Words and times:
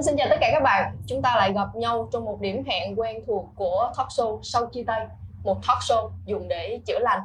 Linh 0.00 0.06
xin 0.06 0.16
chào 0.18 0.28
tất 0.30 0.36
cả 0.40 0.48
các 0.52 0.62
bạn. 0.62 0.96
Chúng 1.06 1.22
ta 1.22 1.36
lại 1.36 1.52
gặp 1.52 1.68
nhau 1.76 2.08
trong 2.12 2.24
một 2.24 2.40
điểm 2.40 2.62
hẹn 2.66 3.00
quen 3.00 3.16
thuộc 3.26 3.52
của 3.54 3.92
talk 3.96 4.08
show 4.08 4.40
Sau 4.42 4.66
Chia 4.66 4.82
Tay, 4.86 5.06
một 5.44 5.66
talk 5.66 5.78
show 5.78 6.10
dùng 6.26 6.48
để 6.48 6.80
chữa 6.86 6.98
lành. 6.98 7.20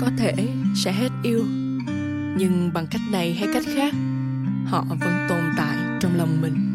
Có 0.00 0.06
thể 0.18 0.34
sẽ 0.76 0.92
hết 0.92 1.08
yêu, 1.22 1.44
nhưng 2.36 2.70
bằng 2.74 2.86
cách 2.90 3.02
này 3.12 3.32
hay 3.32 3.48
cách 3.54 3.64
khác, 3.76 3.94
họ 4.66 4.84
vẫn 4.88 5.26
tồn 5.28 5.42
tại 5.56 5.76
trong 6.00 6.12
lòng 6.16 6.40
mình. 6.40 6.69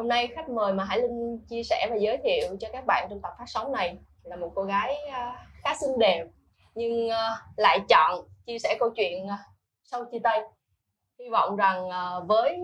Hôm 0.00 0.08
nay 0.08 0.28
khách 0.34 0.48
mời 0.48 0.72
mà 0.72 0.84
Hải 0.84 0.98
Linh 1.00 1.38
chia 1.48 1.62
sẻ 1.62 1.86
và 1.90 1.96
giới 1.96 2.18
thiệu 2.24 2.56
cho 2.60 2.68
các 2.72 2.84
bạn 2.86 3.06
trong 3.10 3.20
tập 3.22 3.32
phát 3.38 3.44
sóng 3.46 3.72
này 3.72 3.96
là 4.22 4.36
một 4.36 4.52
cô 4.54 4.62
gái 4.62 4.96
ờ, 5.12 5.32
khá 5.62 5.74
xinh 5.80 5.98
đẹp, 5.98 6.24
nhưng 6.74 7.08
ờ, 7.08 7.36
lại 7.56 7.80
chọn 7.88 8.24
chia 8.46 8.58
sẻ 8.58 8.76
câu 8.80 8.90
chuyện 8.90 9.26
ờ, 9.28 9.36
sau 9.84 10.04
chia 10.04 10.18
tay. 10.22 10.40
Hy 11.18 11.28
vọng 11.28 11.56
rằng 11.56 11.88
với 12.26 12.58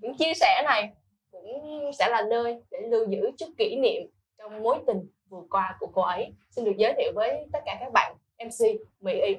những 0.00 0.16
chia 0.16 0.34
sẻ 0.34 0.62
này 0.64 0.90
cũng 1.30 1.90
sẽ 1.98 2.08
là 2.10 2.22
nơi 2.30 2.62
để 2.70 2.78
lưu 2.80 3.06
giữ 3.08 3.30
chút 3.38 3.48
kỷ 3.58 3.76
niệm 3.76 4.02
trong 4.38 4.62
mối 4.62 4.78
tình 4.86 5.08
vừa 5.28 5.42
qua 5.50 5.76
của 5.80 5.86
cô 5.92 6.02
ấy. 6.02 6.32
Xin 6.50 6.64
được 6.64 6.74
giới 6.78 6.94
thiệu 6.98 7.12
với 7.14 7.46
tất 7.52 7.60
cả 7.66 7.76
các 7.80 7.92
bạn 7.92 8.16
MC 8.38 8.66
Mỹ 9.00 9.20
Y. 9.20 9.34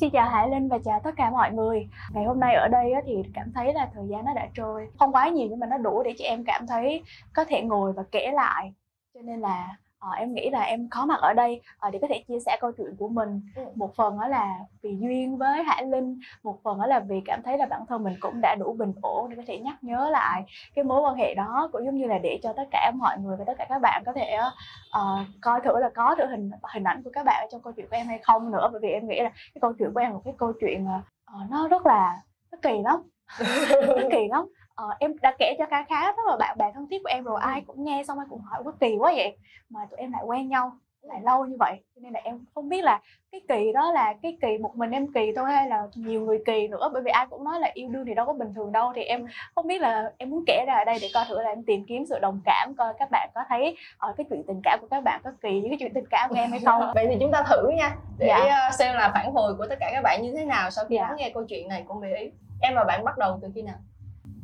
Xin 0.00 0.10
chào 0.10 0.30
Hải 0.30 0.50
Linh 0.50 0.68
và 0.68 0.78
chào 0.84 1.00
tất 1.04 1.10
cả 1.16 1.30
mọi 1.30 1.52
người. 1.52 1.88
Ngày 2.12 2.24
hôm 2.24 2.40
nay 2.40 2.54
ở 2.54 2.68
đây 2.68 2.92
thì 3.06 3.14
cảm 3.34 3.52
thấy 3.52 3.74
là 3.74 3.90
thời 3.94 4.08
gian 4.08 4.24
nó 4.24 4.34
đã 4.34 4.48
trôi. 4.54 4.88
Không 4.98 5.12
quá 5.12 5.28
nhiều 5.28 5.46
nhưng 5.50 5.58
mà 5.58 5.66
nó 5.66 5.78
đủ 5.78 6.02
để 6.02 6.14
chị 6.18 6.24
em 6.24 6.44
cảm 6.44 6.66
thấy 6.66 7.02
có 7.32 7.44
thể 7.44 7.62
ngồi 7.62 7.92
và 7.92 8.02
kể 8.12 8.30
lại. 8.34 8.72
Cho 9.14 9.20
nên 9.22 9.40
là 9.40 9.76
ờ, 10.10 10.16
em 10.18 10.34
nghĩ 10.34 10.50
là 10.50 10.62
em 10.62 10.88
có 10.90 11.06
mặt 11.06 11.20
ở 11.20 11.32
đây 11.32 11.60
ờ, 11.78 11.90
để 11.90 11.98
có 12.02 12.08
thể 12.08 12.24
chia 12.28 12.38
sẻ 12.46 12.56
câu 12.60 12.72
chuyện 12.72 12.96
của 12.98 13.08
mình. 13.08 13.40
Ừ. 13.56 13.62
một 13.74 13.96
phần 13.96 14.18
đó 14.18 14.28
là 14.28 14.58
vì 14.82 14.96
duyên 15.00 15.36
với 15.36 15.62
hải 15.62 15.86
linh 15.86 16.18
một 16.42 16.62
phần 16.62 16.78
đó 16.78 16.86
là 16.86 17.00
vì 17.00 17.20
cảm 17.24 17.42
thấy 17.44 17.58
là 17.58 17.66
bản 17.66 17.86
thân 17.88 18.04
mình 18.04 18.14
cũng 18.20 18.40
đã 18.40 18.54
đủ 18.54 18.72
bình 18.72 18.92
ổn 19.02 19.30
để 19.30 19.36
có 19.36 19.42
thể 19.46 19.58
nhắc 19.58 19.74
nhớ 19.82 20.10
lại 20.10 20.44
cái 20.74 20.84
mối 20.84 21.00
quan 21.00 21.14
hệ 21.14 21.34
đó 21.34 21.68
cũng 21.72 21.84
giống 21.84 21.98
như 21.98 22.06
là 22.06 22.18
để 22.18 22.38
cho 22.42 22.52
tất 22.52 22.64
cả 22.70 22.92
mọi 22.94 23.18
người 23.18 23.36
và 23.36 23.44
tất 23.44 23.54
cả 23.58 23.66
các 23.68 23.78
bạn 23.82 24.02
có 24.06 24.12
thể 24.12 24.36
uh, 24.38 25.26
coi 25.40 25.60
thử 25.60 25.78
là 25.78 25.90
có 25.94 26.14
thử 26.18 26.26
hình 26.26 26.50
hình 26.74 26.84
ảnh 26.84 27.02
của 27.02 27.10
các 27.12 27.22
bạn 27.26 27.44
ở 27.44 27.48
trong 27.52 27.62
câu 27.62 27.72
chuyện 27.72 27.86
của 27.90 27.96
em 27.96 28.06
hay 28.06 28.18
không 28.18 28.50
nữa. 28.50 28.68
Bởi 28.72 28.80
vì 28.82 28.88
em 28.88 29.08
nghĩ 29.08 29.20
là 29.20 29.28
cái 29.28 29.60
câu 29.60 29.72
chuyện 29.78 29.90
của 29.94 30.00
em 30.00 30.10
là 30.10 30.14
một 30.14 30.22
cái 30.24 30.34
câu 30.38 30.52
chuyện 30.60 30.86
uh, 30.86 31.50
nó 31.50 31.68
rất 31.68 31.86
là 31.86 32.22
nó 32.52 32.58
kỳ 32.62 32.82
lắm. 32.82 33.02
Nó 33.86 34.08
kỳ 34.12 34.28
lắm 34.28 34.44
ờ, 34.76 34.88
em 35.00 35.18
đã 35.22 35.34
kể 35.38 35.54
cho 35.58 35.66
khá 35.70 35.82
khá 35.82 36.06
rất 36.06 36.26
là 36.26 36.36
bạn 36.36 36.58
bè 36.58 36.72
thân 36.74 36.88
thiết 36.90 36.98
của 37.04 37.10
em 37.10 37.24
rồi 37.24 37.40
ai 37.40 37.62
cũng 37.66 37.84
nghe 37.84 38.04
xong 38.08 38.18
ai 38.18 38.26
cũng 38.30 38.40
hỏi 38.40 38.62
có 38.64 38.72
kỳ 38.80 38.96
quá 38.98 39.12
vậy? 39.16 39.36
Mà 39.68 39.80
tụi 39.90 39.98
em 39.98 40.12
lại 40.12 40.22
quen 40.26 40.48
nhau 40.48 40.72
lại 41.08 41.20
lâu 41.22 41.44
như 41.44 41.56
vậy 41.58 41.76
cho 41.94 42.00
nên 42.02 42.12
là 42.12 42.20
em 42.24 42.44
không 42.54 42.68
biết 42.68 42.84
là 42.84 43.00
cái 43.32 43.40
kỳ 43.48 43.72
đó 43.72 43.92
là 43.92 44.14
cái 44.22 44.36
kỳ 44.42 44.58
một 44.58 44.76
mình 44.76 44.90
em 44.90 45.12
kỳ 45.12 45.32
thôi 45.36 45.52
hay 45.52 45.68
là 45.68 45.86
nhiều 45.94 46.20
người 46.20 46.38
kỳ 46.46 46.68
nữa 46.68 46.90
bởi 46.92 47.02
vì 47.02 47.10
ai 47.10 47.26
cũng 47.30 47.44
nói 47.44 47.60
là 47.60 47.70
yêu 47.74 47.88
đương 47.88 48.04
thì 48.06 48.14
đâu 48.14 48.26
có 48.26 48.32
bình 48.32 48.54
thường 48.54 48.72
đâu. 48.72 48.92
Thì 48.96 49.02
em 49.02 49.26
không 49.54 49.66
biết 49.66 49.80
là 49.80 50.12
em 50.18 50.30
muốn 50.30 50.44
kể 50.46 50.64
ra 50.66 50.74
ở 50.74 50.84
đây 50.84 50.98
để 51.02 51.10
coi 51.14 51.24
thử 51.28 51.42
là 51.42 51.48
em 51.50 51.62
tìm 51.62 51.84
kiếm 51.88 52.04
sự 52.08 52.18
đồng 52.18 52.40
cảm 52.44 52.74
coi 52.78 52.94
các 52.98 53.08
bạn 53.10 53.30
có 53.34 53.44
thấy 53.48 53.76
ở 53.98 54.08
ờ, 54.08 54.14
cái 54.16 54.26
chuyện 54.30 54.42
tình 54.46 54.60
cảm 54.64 54.78
của 54.80 54.86
các 54.90 55.04
bạn 55.04 55.20
có 55.24 55.30
kỳ 55.42 55.60
với 55.60 55.70
cái 55.70 55.76
chuyện 55.80 55.94
tình 55.94 56.06
cảm 56.10 56.30
của 56.30 56.36
em 56.36 56.50
hay 56.50 56.60
không? 56.60 56.82
Vậy 56.94 57.06
thì 57.10 57.16
chúng 57.20 57.32
ta 57.32 57.42
thử 57.42 57.68
nha 57.76 57.96
để 58.18 58.26
dạ. 58.26 58.60
Ờ, 58.62 58.70
xem 58.70 58.96
là 58.96 59.10
phản 59.14 59.32
hồi 59.32 59.54
của 59.54 59.66
tất 59.68 59.76
cả 59.80 59.90
các 59.92 60.00
bạn 60.02 60.22
như 60.22 60.34
thế 60.36 60.44
nào 60.44 60.70
sau 60.70 60.84
khi 60.84 60.96
dạ. 60.96 61.02
lắng 61.02 61.16
nghe 61.16 61.30
câu 61.34 61.44
chuyện 61.48 61.68
này 61.68 61.84
của 61.88 61.94
Mỹ. 61.94 62.32
Em 62.60 62.74
và 62.74 62.84
bạn 62.84 63.04
bắt 63.04 63.18
đầu 63.18 63.38
từ 63.42 63.48
khi 63.54 63.62
nào 63.62 63.76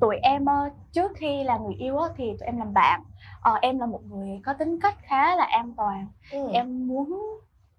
tụi 0.03 0.17
em 0.17 0.45
trước 0.93 1.13
khi 1.15 1.45
là 1.45 1.59
người 1.59 1.75
yêu 1.75 1.99
thì 2.17 2.25
tụi 2.25 2.47
em 2.47 2.59
làm 2.59 2.75
bạn. 2.75 3.03
Ờ, 3.41 3.59
em 3.63 3.79
là 3.79 3.87
một 3.87 4.01
người 4.11 4.41
có 4.45 4.53
tính 4.53 4.81
cách 4.81 4.97
khá 5.03 5.37
là 5.37 5.45
an 5.45 5.73
toàn. 5.77 6.07
Ừ. 6.33 6.49
em 6.53 6.87
muốn 6.87 7.21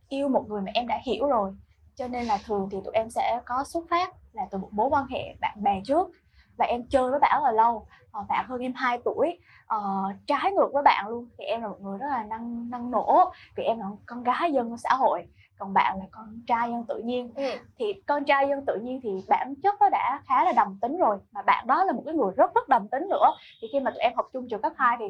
yêu 0.10 0.28
một 0.28 0.46
người 0.48 0.62
mà 0.62 0.72
em 0.74 0.88
đã 0.88 1.00
hiểu 1.04 1.28
rồi. 1.28 1.52
Cho 1.96 2.08
nên 2.08 2.26
là 2.26 2.38
thường 2.46 2.70
thì 2.72 2.78
tụi 2.86 2.94
em 2.94 3.10
sẽ 3.10 3.42
có 3.46 3.64
xuất 3.64 3.86
phát 3.90 4.14
là 4.34 4.48
từ 4.52 4.58
một 4.58 4.70
mối 4.72 4.90
quan 4.90 5.08
hệ 5.08 5.36
bạn 5.42 5.64
bè 5.64 5.82
trước. 5.86 6.12
Và 6.58 6.66
em 6.66 6.84
chơi 6.90 7.12
với 7.12 7.20
bạn 7.20 7.42
rất 7.42 7.44
là 7.44 7.52
lâu 7.52 7.86
ờ, 8.12 8.26
bạn 8.30 8.46
hơn 8.48 8.62
em 8.62 8.74
2 8.76 9.00
tuổi. 9.06 9.40
Ờ, 9.68 9.82
trái 10.28 10.52
ngược 10.52 10.70
với 10.74 10.84
bạn 10.84 11.08
luôn 11.08 11.30
thì 11.38 11.46
em 11.46 11.62
là 11.62 11.68
một 11.68 11.82
người 11.82 11.98
rất 11.98 12.08
là 12.10 12.24
năng 12.24 12.70
năng 12.70 12.92
nổ. 12.92 13.32
Vì 13.56 13.64
em 13.64 13.80
là 13.80 13.86
con 14.06 14.24
gái 14.24 14.54
dân 14.54 14.70
của 14.70 14.78
xã 14.78 14.94
hội 14.94 15.26
còn 15.60 15.74
bạn 15.74 16.00
là 16.00 16.06
con 16.12 16.42
trai 16.48 16.72
dân 16.72 16.84
tự 16.88 17.02
nhiên 17.06 17.32
ừ. 17.36 17.44
thì 17.80 17.94
con 18.08 18.26
trai 18.26 18.48
dân 18.50 18.66
tự 18.66 18.80
nhiên 18.84 19.00
thì 19.04 19.10
bản 19.28 19.54
chất 19.64 19.76
nó 19.80 19.90
đã 19.90 20.22
khá 20.26 20.44
là 20.44 20.52
đầm 20.52 20.78
tính 20.82 20.98
rồi 20.98 21.18
mà 21.32 21.42
bạn 21.42 21.68
đó 21.68 21.84
là 21.84 21.94
một 21.94 22.04
cái 22.06 22.14
người 22.16 22.32
rất 22.38 22.54
rất 22.56 22.70
đầm 22.70 22.88
tính 22.88 23.08
nữa 23.10 23.28
thì 23.62 23.68
khi 23.72 23.80
mà 23.80 23.92
tụi 23.92 24.00
em 24.00 24.14
học 24.16 24.30
chung 24.34 24.48
trường 24.50 24.62
cấp 24.62 24.74
2 24.76 24.98
thì 25.00 25.06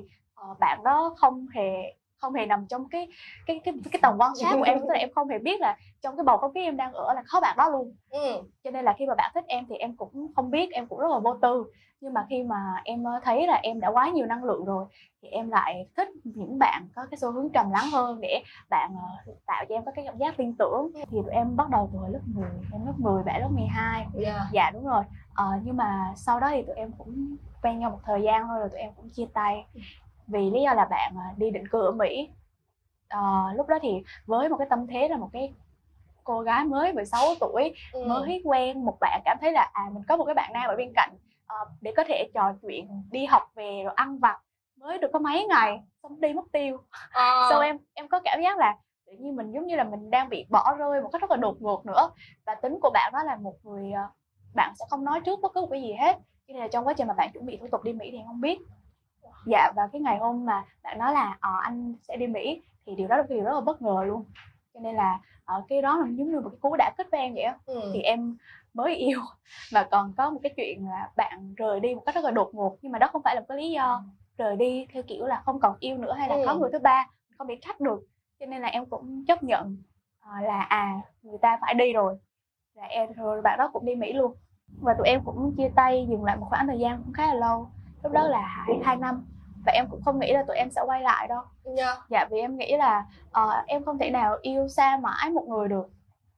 uh, 0.51 0.59
bạn 0.59 0.83
đó 0.83 1.15
không 1.17 1.47
hề 1.53 1.95
không 2.23 2.33
hề 2.33 2.45
nằm 2.45 2.65
trong 2.69 2.89
cái 2.89 3.07
cái 3.45 3.59
cái 3.63 3.73
cái 3.91 3.99
tầm 4.01 4.15
quan 4.19 4.35
sát 4.35 4.55
của 4.57 4.63
em 4.63 4.79
tức 4.79 4.89
là 4.89 4.99
em 4.99 5.09
không 5.15 5.27
hề 5.27 5.39
biết 5.39 5.61
là 5.61 5.77
trong 6.01 6.17
cái 6.17 6.23
bầu 6.23 6.37
không 6.37 6.53
khí 6.53 6.61
em 6.63 6.77
đang 6.77 6.93
ở 6.93 7.13
là 7.13 7.23
có 7.31 7.39
bạn 7.39 7.57
đó 7.57 7.69
luôn. 7.69 7.95
Ừ. 8.09 8.41
cho 8.63 8.71
nên 8.71 8.85
là 8.85 8.95
khi 8.97 9.05
mà 9.05 9.15
bạn 9.15 9.31
thích 9.33 9.45
em 9.47 9.65
thì 9.69 9.75
em 9.75 9.95
cũng 9.95 10.27
không 10.35 10.51
biết 10.51 10.71
em 10.71 10.87
cũng 10.87 10.99
rất 10.99 11.11
là 11.11 11.19
vô 11.19 11.33
tư. 11.41 11.65
Nhưng 12.01 12.13
mà 12.13 12.25
khi 12.29 12.43
mà 12.43 12.81
em 12.83 13.03
thấy 13.23 13.47
là 13.47 13.59
em 13.63 13.79
đã 13.79 13.87
quá 13.87 14.09
nhiều 14.09 14.25
năng 14.25 14.43
lượng 14.43 14.65
rồi 14.65 14.85
thì 15.21 15.29
em 15.29 15.49
lại 15.49 15.87
thích 15.97 16.07
những 16.23 16.59
bạn 16.59 16.87
có 16.95 17.05
cái 17.11 17.17
xu 17.17 17.31
hướng 17.31 17.49
trầm 17.49 17.71
lắng 17.71 17.85
hơn 17.93 18.21
để 18.21 18.43
bạn 18.69 18.91
uh, 19.29 19.45
tạo 19.45 19.65
cho 19.69 19.75
em 19.75 19.85
có 19.85 19.91
cái 19.95 20.05
cảm 20.05 20.17
giác 20.17 20.37
tin 20.37 20.55
tưởng. 20.55 20.91
Thì 20.93 21.01
tụi 21.11 21.31
em 21.31 21.55
bắt 21.55 21.69
đầu 21.69 21.89
từ 21.93 21.99
lớp 22.13 22.19
10 22.25 22.49
em 22.71 22.85
lớp 22.85 22.93
10 22.97 23.23
bạn 23.23 23.41
lớp 23.41 23.49
12 23.51 23.99
yeah. 23.99 24.07
Dạ. 24.13 24.45
dạ 24.51 24.71
đúng 24.73 24.85
rồi. 24.85 25.03
Uh, 25.31 25.61
nhưng 25.63 25.77
mà 25.77 26.13
sau 26.15 26.39
đó 26.39 26.47
thì 26.51 26.61
tụi 26.61 26.75
em 26.75 26.91
cũng 26.97 27.35
quen 27.61 27.79
nhau 27.79 27.89
một 27.89 27.99
thời 28.05 28.21
gian 28.21 28.47
thôi 28.47 28.59
rồi 28.59 28.69
tụi 28.69 28.79
em 28.79 28.91
cũng 28.95 29.09
chia 29.09 29.25
tay 29.33 29.65
vì 30.33 30.49
lý 30.49 30.61
do 30.61 30.73
là 30.73 30.85
bạn 30.85 31.13
uh, 31.15 31.37
đi 31.37 31.51
định 31.51 31.67
cư 31.67 31.81
ở 31.81 31.91
Mỹ. 31.91 32.29
Uh, 33.13 33.57
lúc 33.57 33.67
đó 33.67 33.77
thì 33.81 34.03
với 34.25 34.49
một 34.49 34.57
cái 34.57 34.67
tâm 34.69 34.87
thế 34.87 35.07
là 35.07 35.17
một 35.17 35.29
cái 35.33 35.53
cô 36.23 36.41
gái 36.41 36.65
mới 36.65 36.93
16 36.93 37.35
tuổi 37.39 37.73
ừ. 37.91 38.03
mới 38.07 38.41
quen 38.45 38.85
một 38.85 38.97
bạn 38.99 39.21
cảm 39.25 39.37
thấy 39.41 39.51
là 39.51 39.69
à 39.73 39.89
mình 39.93 40.03
có 40.07 40.17
một 40.17 40.25
cái 40.25 40.35
bạn 40.35 40.53
nam 40.53 40.69
ở 40.69 40.75
bên 40.75 40.91
cạnh 40.95 41.11
uh, 41.61 41.67
để 41.81 41.93
có 41.97 42.03
thể 42.07 42.29
trò 42.33 42.53
chuyện 42.61 43.03
đi 43.11 43.25
học 43.25 43.51
về 43.55 43.81
rồi 43.83 43.93
ăn 43.95 44.19
vặt. 44.19 44.39
Mới 44.77 44.97
được 44.97 45.09
có 45.13 45.19
mấy 45.19 45.45
ngày 45.45 45.83
xong 46.03 46.21
đi 46.21 46.33
mất 46.33 46.45
tiêu. 46.51 46.77
À. 47.11 47.45
sau 47.49 47.59
em 47.59 47.77
em 47.93 48.07
có 48.07 48.19
cảm 48.23 48.41
giác 48.41 48.57
là 48.57 48.77
tự 49.05 49.13
nhiên 49.13 49.35
mình 49.35 49.51
giống 49.51 49.67
như 49.67 49.75
là 49.75 49.83
mình 49.83 50.09
đang 50.09 50.29
bị 50.29 50.45
bỏ 50.49 50.75
rơi 50.77 51.01
một 51.01 51.09
cách 51.11 51.21
rất 51.21 51.31
là 51.31 51.37
đột 51.37 51.61
ngột 51.61 51.85
nữa. 51.85 52.09
Và 52.45 52.55
tính 52.55 52.79
của 52.81 52.89
bạn 52.93 53.13
đó 53.13 53.23
là 53.23 53.35
một 53.35 53.55
người 53.63 53.91
bạn 54.55 54.73
sẽ 54.79 54.85
không 54.89 55.05
nói 55.05 55.21
trước 55.21 55.39
bất 55.41 55.53
cứ 55.53 55.61
một 55.61 55.67
cái 55.71 55.81
gì 55.81 55.93
hết. 55.93 56.17
Cho 56.47 56.53
nên 56.53 56.57
là 56.57 56.67
trong 56.67 56.87
quá 56.87 56.93
trình 56.93 57.07
mà 57.07 57.13
bạn 57.13 57.29
chuẩn 57.33 57.45
bị 57.45 57.57
thủ 57.57 57.67
tục 57.71 57.83
đi 57.83 57.93
mỹ 57.93 58.09
thì 58.11 58.17
em 58.17 58.27
không 58.27 58.41
biết 58.41 58.59
dạ 59.45 59.71
và 59.75 59.87
cái 59.91 60.01
ngày 60.01 60.17
hôm 60.17 60.45
mà 60.45 60.65
bạn 60.83 60.97
nói 60.97 61.13
là 61.13 61.37
ờ, 61.39 61.51
anh 61.61 61.93
sẽ 62.07 62.17
đi 62.17 62.27
mỹ 62.27 62.61
thì 62.85 62.95
điều 62.95 63.07
đó 63.07 63.17
là 63.17 63.23
điều 63.29 63.43
rất 63.43 63.53
là 63.53 63.61
bất 63.61 63.81
ngờ 63.81 64.03
luôn. 64.05 64.25
Cho 64.73 64.79
nên 64.79 64.95
là 64.95 65.19
ở 65.45 65.55
ờ, 65.55 65.63
cái 65.69 65.81
đó 65.81 65.97
là 65.97 66.05
giống 66.05 66.31
như 66.31 66.39
một 66.39 66.49
cái 66.49 66.59
cú 66.61 66.75
đã 66.77 66.91
kích 66.97 67.07
với 67.11 67.19
em 67.19 67.33
vậy 67.33 67.43
á. 67.43 67.57
Ừ. 67.65 67.91
thì 67.93 68.01
em 68.01 68.37
mới 68.73 68.95
yêu. 69.09 69.19
Mà 69.73 69.87
còn 69.91 70.13
có 70.17 70.29
một 70.29 70.39
cái 70.43 70.53
chuyện 70.55 70.89
là 70.89 71.09
bạn 71.15 71.53
rời 71.57 71.79
đi 71.79 71.95
một 71.95 72.01
cách 72.05 72.15
rất 72.15 72.23
là 72.23 72.31
đột 72.31 72.55
ngột 72.55 72.77
nhưng 72.81 72.91
mà 72.91 72.99
đó 72.99 73.07
không 73.11 73.21
phải 73.23 73.35
là 73.35 73.41
một 73.41 73.45
cái 73.49 73.57
lý 73.57 73.71
do 73.71 74.03
rời 74.37 74.55
đi 74.55 74.87
theo 74.93 75.03
kiểu 75.03 75.25
là 75.25 75.41
không 75.45 75.59
còn 75.59 75.75
yêu 75.79 75.97
nữa 75.97 76.13
hay 76.13 76.29
là 76.29 76.35
ừ. 76.35 76.43
có 76.45 76.55
người 76.55 76.69
thứ 76.73 76.79
ba 76.79 77.07
không 77.37 77.47
bị 77.47 77.55
trách 77.61 77.79
được. 77.79 78.07
Cho 78.39 78.45
nên 78.45 78.61
là 78.61 78.67
em 78.67 78.85
cũng 78.85 79.25
chấp 79.25 79.43
nhận 79.43 79.77
uh, 80.29 80.43
là 80.43 80.61
à 80.61 81.01
người 81.21 81.37
ta 81.41 81.57
phải 81.61 81.73
đi 81.73 81.93
rồi. 81.93 82.17
Là 82.73 82.83
em 82.83 83.13
rồi 83.13 83.41
bạn 83.41 83.59
đó 83.59 83.69
cũng 83.73 83.85
đi 83.85 83.95
mỹ 83.95 84.13
luôn. 84.13 84.35
Và 84.81 84.93
tụi 84.97 85.07
em 85.07 85.21
cũng 85.25 85.55
chia 85.57 85.69
tay 85.75 86.07
dừng 86.09 86.23
lại 86.23 86.37
một 86.37 86.45
khoảng 86.49 86.67
thời 86.67 86.79
gian 86.79 87.01
cũng 87.03 87.13
khá 87.13 87.27
là 87.27 87.33
lâu 87.33 87.67
lúc 88.03 88.11
đó 88.11 88.27
là 88.27 88.41
hai, 88.41 88.79
hai 88.83 88.95
năm 88.95 89.25
và 89.65 89.71
em 89.71 89.87
cũng 89.89 90.01
không 90.05 90.19
nghĩ 90.19 90.31
là 90.31 90.43
tụi 90.43 90.57
em 90.57 90.69
sẽ 90.71 90.81
quay 90.85 91.01
lại 91.01 91.27
đâu 91.27 91.41
yeah. 91.65 91.77
Dạ. 91.77 91.95
dạ 92.09 92.27
vì 92.31 92.39
em 92.39 92.57
nghĩ 92.57 92.77
là 92.77 93.05
uh, 93.43 93.67
em 93.67 93.83
không 93.83 93.97
thể 93.97 94.09
nào 94.09 94.37
yêu 94.41 94.67
xa 94.67 94.97
mãi 94.97 95.29
một 95.29 95.45
người 95.47 95.67
được 95.67 95.89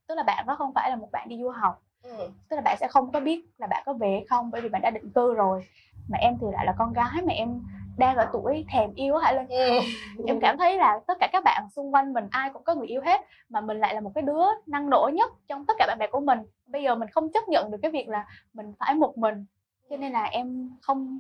tức 0.08 0.16
là 0.16 0.24
bạn 0.24 0.46
đó 0.48 0.56
không 0.56 0.74
phải 0.74 0.90
là 0.90 0.96
một 0.96 1.08
bạn 1.12 1.30
đi 1.30 1.38
du 1.42 1.50
học 1.50 1.82
ừ. 2.04 2.30
tức 2.50 2.56
là 2.56 2.62
bạn 2.62 2.78
sẽ 2.80 2.88
không 2.88 3.12
có 3.12 3.20
biết 3.20 3.46
là 3.58 3.68
bạn 3.68 3.84
có 3.86 3.94
về 3.94 4.26
không 4.30 4.52
bởi 4.52 4.62
vì 4.62 4.70
bạn 4.70 4.82
đã 4.82 4.90
định 4.90 5.12
cư 5.12 5.34
rồi 5.34 5.66
mà 6.10 6.18
em 6.18 6.38
thì 6.42 6.48
lại 6.52 6.66
là 6.66 6.74
con 6.78 6.94
gái 6.94 7.22
mà 7.28 7.34
em 7.34 7.62
đang 7.98 8.16
ở 8.16 8.30
tuổi 8.34 8.66
thèm 8.70 8.94
yêu 8.94 9.18
hả 9.18 9.32
lên 9.32 9.48
ừ. 9.48 9.80
em 10.28 10.40
cảm 10.40 10.58
thấy 10.58 10.78
là 10.78 11.00
tất 11.08 11.18
cả 11.20 11.30
các 11.32 11.44
bạn 11.44 11.70
xung 11.76 11.94
quanh 11.94 12.14
mình 12.14 12.28
ai 12.32 12.50
cũng 12.54 12.64
có 12.64 12.76
người 12.76 12.88
yêu 12.88 13.02
hết 13.02 13.22
mà 13.50 13.62
mình 13.62 13.78
lại 13.78 13.94
là 13.94 14.02
một 14.02 14.12
cái 14.16 14.22
đứa 14.22 14.44
năng 14.66 14.90
nổ 14.90 15.10
nhất 15.14 15.32
trong 15.48 15.66
tất 15.66 15.74
cả 15.78 15.86
bạn 15.88 15.98
bè 16.00 16.08
của 16.08 16.20
mình 16.20 16.40
bây 16.66 16.84
giờ 16.84 16.96
mình 16.96 17.10
không 17.10 17.30
chấp 17.32 17.48
nhận 17.48 17.72
được 17.72 17.78
cái 17.82 17.92
việc 17.92 18.10
là 18.10 18.26
mình 18.54 18.74
phải 18.80 18.96
một 18.96 19.18
mình 19.18 19.46
cho 19.90 19.98
nên 19.98 20.12
là 20.12 20.24
em 20.24 20.72
không 20.82 21.20